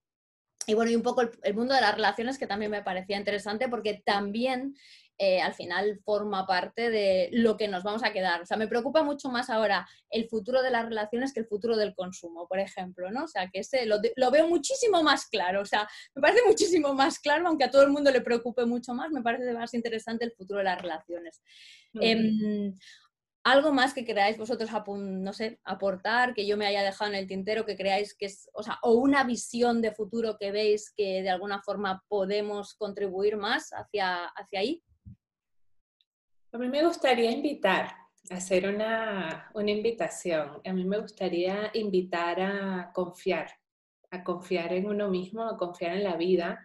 [0.65, 3.67] Y bueno, y un poco el, mundo de las relaciones que también me parecía interesante
[3.67, 4.75] porque también
[5.19, 8.41] eh, al final forma parte de lo que nos vamos a quedar.
[8.41, 11.77] O sea, me preocupa mucho más ahora el futuro de las relaciones que el futuro
[11.77, 13.25] del consumo, por ejemplo, ¿no?
[13.25, 13.99] O sea, que ese lo,
[14.31, 15.61] veo muchísimo más claro.
[15.61, 18.93] O sea, me parece muchísimo más claro, aunque a todo el mundo le preocupe mucho
[18.93, 21.41] más, me parece más interesante el futuro de las relaciones.
[22.01, 22.75] Em,
[23.43, 27.27] algo más que queráis vosotros, no sé, aportar, que yo me haya dejado en el
[27.27, 31.21] tintero, que creáis que es, o sea, o una visión de futuro que veis que
[31.21, 34.83] de alguna forma podemos contribuir más hacia, hacia ahí.
[36.53, 37.95] A mí me gustaría invitar,
[38.29, 40.61] hacer una, una invitación.
[40.63, 43.49] A mí me gustaría invitar a confiar,
[44.11, 46.59] a confiar en uno mismo, a confiar en la vida,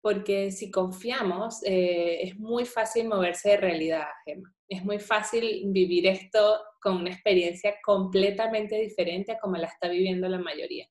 [0.00, 4.54] porque si confiamos eh, es muy fácil moverse de realidad, Gemma.
[4.68, 10.28] Es muy fácil vivir esto con una experiencia completamente diferente a como la está viviendo
[10.28, 10.88] la mayoría.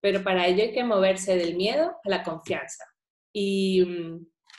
[0.00, 2.84] Pero para ello hay que moverse del miedo a la confianza
[3.32, 3.84] y,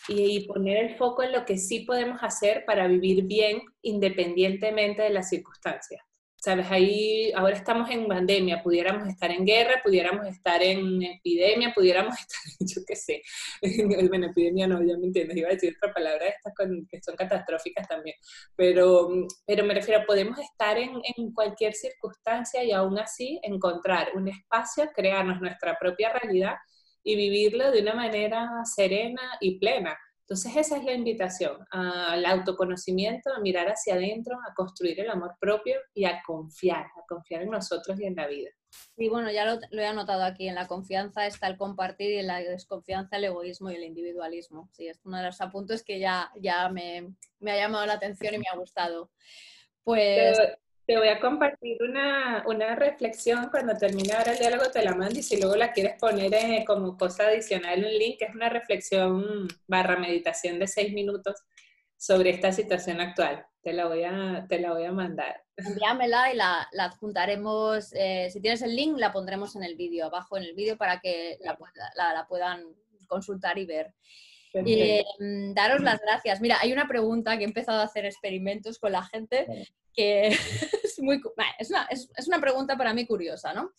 [0.07, 5.09] y poner el foco en lo que sí podemos hacer para vivir bien independientemente de
[5.09, 6.01] las circunstancias.
[6.45, 6.67] ¿sabes?
[6.69, 12.39] Ahí ahora estamos en pandemia, pudiéramos estar en guerra, pudiéramos estar en epidemia, pudiéramos estar,
[12.59, 13.23] yo qué sé,
[14.07, 16.53] bueno, epidemia no, ya me entiendes, iba a decir otra palabra estas
[16.87, 18.15] que son catastróficas también,
[18.55, 19.09] pero,
[19.43, 24.91] pero me refiero, podemos estar en, en cualquier circunstancia y aún así encontrar un espacio,
[24.93, 26.53] crearnos nuestra propia realidad
[27.05, 29.95] y vivirlo de una manera serena y plena.
[30.21, 35.35] Entonces esa es la invitación, al autoconocimiento, a mirar hacia adentro, a construir el amor
[35.39, 38.49] propio y a confiar, a confiar en nosotros y en la vida.
[38.97, 42.27] Y bueno, ya lo, he anotado aquí, en la confianza está el compartir y en
[42.27, 44.67] la desconfianza el egoísmo y el individualismo.
[44.73, 48.33] Sí, es uno de los apuntes que ya, ya me, me ha llamado la atención
[48.33, 49.11] y me ha gustado.
[49.83, 50.39] Pues...
[50.85, 55.19] Te voy a compartir una, una, reflexión cuando termine ahora el diálogo, te la mando
[55.19, 59.47] y si luego la quieres poner eh, como cosa adicional un link, es una reflexión
[59.67, 61.43] barra meditación de seis minutos
[61.97, 63.47] sobre esta situación actual.
[63.63, 65.43] Te la voy a, te la voy a mandar.
[65.57, 70.05] Envíamela y la, la adjuntaremos, eh, si tienes el link, la pondremos en el vídeo,
[70.05, 71.57] abajo en el vídeo para que la,
[71.95, 72.63] la, la puedan
[73.07, 73.95] consultar y ver.
[74.63, 75.03] Eh,
[75.53, 76.39] daros las gracias.
[76.39, 79.47] Mira, hay una pregunta que he empezado a hacer experimentos con la gente
[79.93, 80.27] que
[80.83, 81.21] es muy...
[81.59, 83.71] Es una, es, una pregunta para mí curiosa, ¿no?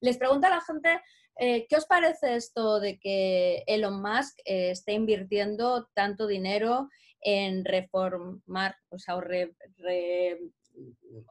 [0.00, 1.00] Les pregunta a la gente,
[1.38, 6.88] eh, ¿qué os parece esto de que Elon Musk eh, esté invirtiendo tanto dinero
[7.20, 9.16] en reformar, o sea,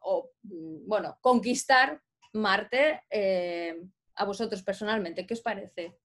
[0.01, 2.01] o, bueno, conquistar
[2.33, 3.01] Marte
[4.15, 5.25] a vosotros personalmente?
[5.25, 5.97] ¿Qué os parece?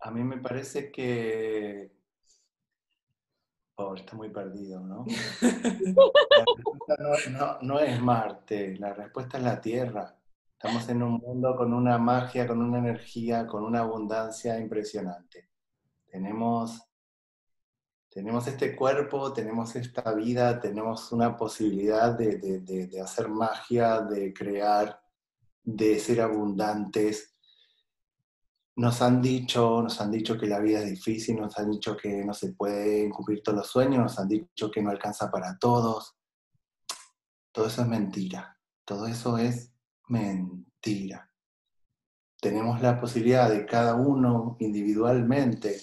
[0.00, 1.90] A mí me parece que...
[3.76, 5.04] Oh, está muy perdido, ¿no?
[5.40, 6.96] Respuesta
[7.60, 10.16] no, es Marte, la respuesta es la Tierra.
[10.52, 15.50] Estamos en un mundo con una magia, con una energía, con una abundancia impresionante.
[16.10, 16.82] Tenemos,
[18.08, 24.98] tenemos este cuerpo, tenemos esta vida, tenemos una posibilidad de hacer magia, de crear,
[25.62, 27.35] de ser abundantes,
[28.76, 32.22] nos han dicho, nos han dicho que la vida es difícil, nos han dicho que
[32.24, 36.14] no se pueden cumplir todos los sueños, nos han dicho que no alcanza para todos.
[37.52, 38.58] Todo eso es mentira.
[38.84, 39.72] Todo eso es
[40.08, 41.30] mentira.
[42.38, 45.80] Tenemos la posibilidad de cada uno individualmente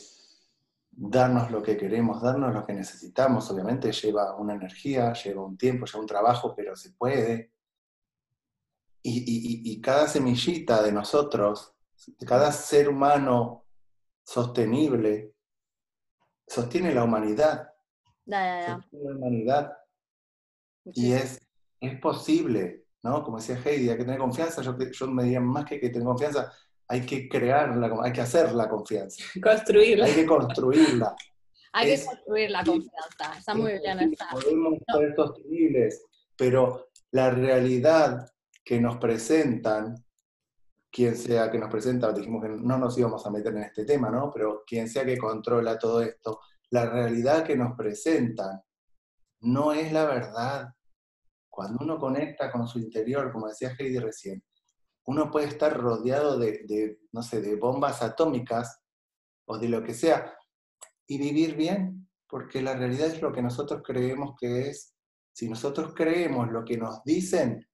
[0.91, 3.50] darnos lo que queremos, darnos lo que necesitamos.
[3.50, 7.52] Obviamente lleva una energía, lleva un tiempo, lleva un trabajo, pero se puede.
[9.02, 11.72] Y, y cada semillita de nosotros
[12.26, 13.66] cada ser humano
[14.24, 15.34] sostenible
[16.47, 17.70] sostiene la humanidad.
[18.26, 19.78] Sostiene la humanidad.
[20.86, 21.39] Y es,
[21.80, 23.24] es posible, ¿no?
[23.24, 24.62] Como decía Heidi, hay que tener confianza.
[24.62, 26.51] Yo, yo me diría más que que tener confianza,
[26.88, 29.24] hay que crearla, hay que hacer la confianza.
[29.41, 30.06] Construirla.
[30.06, 31.16] Hay que construirla.
[31.74, 33.38] hay que construir la confianza.
[33.39, 34.16] Está muy bien.
[34.32, 38.30] Podemos ser sostenibles, pero la realidad
[38.64, 40.03] que nos presentan
[40.94, 44.12] quien sea que nos presenta, dijimos que no nos íbamos a meter en este tema,
[44.12, 44.32] ¿no?
[44.32, 46.39] Pero quien sea que controla todo esto,
[46.70, 48.62] la realidad que nos presentan
[49.39, 50.70] no es la verdad.
[51.50, 54.44] Cuando uno conecta con su interior, como decía Heidi recién,
[55.06, 58.80] uno puede estar rodeado de, no sé, de bombas atómicas
[59.46, 60.38] o de lo que sea
[61.08, 64.94] y vivir bien, porque la realidad es lo que nosotros creemos que es.
[65.34, 67.68] Si nosotros creemos lo que nos dicen,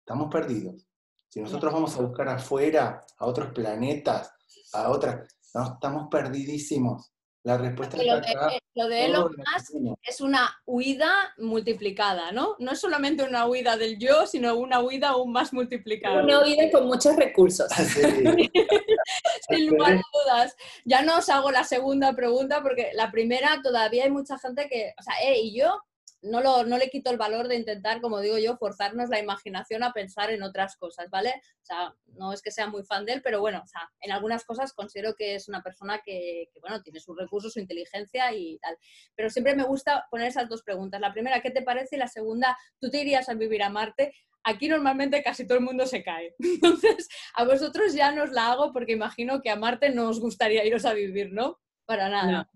[0.00, 0.88] estamos perdidos.
[1.34, 4.32] Si nosotros vamos a buscar afuera, a otros planetas,
[4.72, 7.12] a otras, estamos perdidísimos.
[7.42, 8.52] La respuesta es acá.
[8.76, 12.54] Lo de Elon Musk es una huida multiplicada, ¿no?
[12.60, 16.22] No es solamente una huida del yo, sino una huida aún más multiplicada.
[16.22, 17.66] Una huida con muchos recursos.
[19.48, 20.56] Sin lugar a dudas.
[20.84, 24.94] Ya no os hago la segunda pregunta porque la primera todavía hay mucha gente que,
[24.96, 25.82] o sea, eh, y yo
[26.24, 29.82] no, lo, no le quito el valor de intentar, como digo yo, forzarnos la imaginación
[29.82, 31.34] a pensar en otras cosas, ¿vale?
[31.62, 34.10] O sea, no es que sea muy fan de él, pero bueno, o sea, en
[34.10, 38.58] algunas cosas considero que es una persona que, bueno, tiene sus recursos, su inteligencia y
[38.58, 38.76] tal.
[39.14, 41.00] Pero siempre me gusta poner esas dos preguntas.
[41.00, 41.96] La primera, ¿qué te parece?
[41.96, 44.14] Y la segunda, ¿tú te irías a vivir a Marte?
[44.44, 46.34] Aquí normalmente casi todo el mundo se cae.
[46.38, 50.20] Entonces, a vosotros ya no os la hago porque imagino que a Marte no os
[50.20, 51.60] gustaría iros a vivir, ¿no?
[51.86, 52.50] Para nada.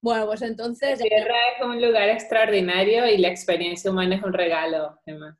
[0.00, 0.98] Bueno, pues entonces...
[1.00, 5.38] La Tierra es un lugar extraordinario y la experiencia humana es un regalo, Emma.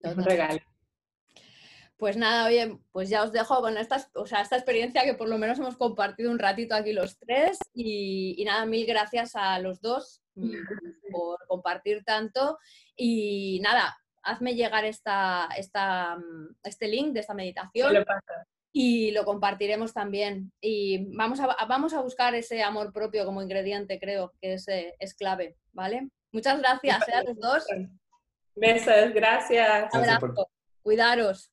[0.00, 0.60] Es un regalo.
[1.96, 3.60] Pues nada, oye, pues ya os dejo.
[3.60, 6.92] Con esta, o sea, esta experiencia que por lo menos hemos compartido un ratito aquí
[6.92, 10.22] los tres y, y nada, mil gracias a los dos
[11.10, 12.58] por compartir tanto.
[12.94, 16.18] Y nada, hazme llegar esta, esta,
[16.62, 18.04] este link de esta meditación
[18.78, 20.52] y lo compartiremos también.
[20.60, 24.94] Y vamos a, vamos a buscar ese amor propio como ingrediente, creo que es, eh,
[24.98, 26.10] es clave, ¿vale?
[26.30, 27.12] Muchas gracias ¿eh?
[27.14, 27.64] a los dos.
[28.54, 29.94] Besos, gracias.
[29.94, 30.50] Un abrazo.
[30.82, 31.50] Cuidaros.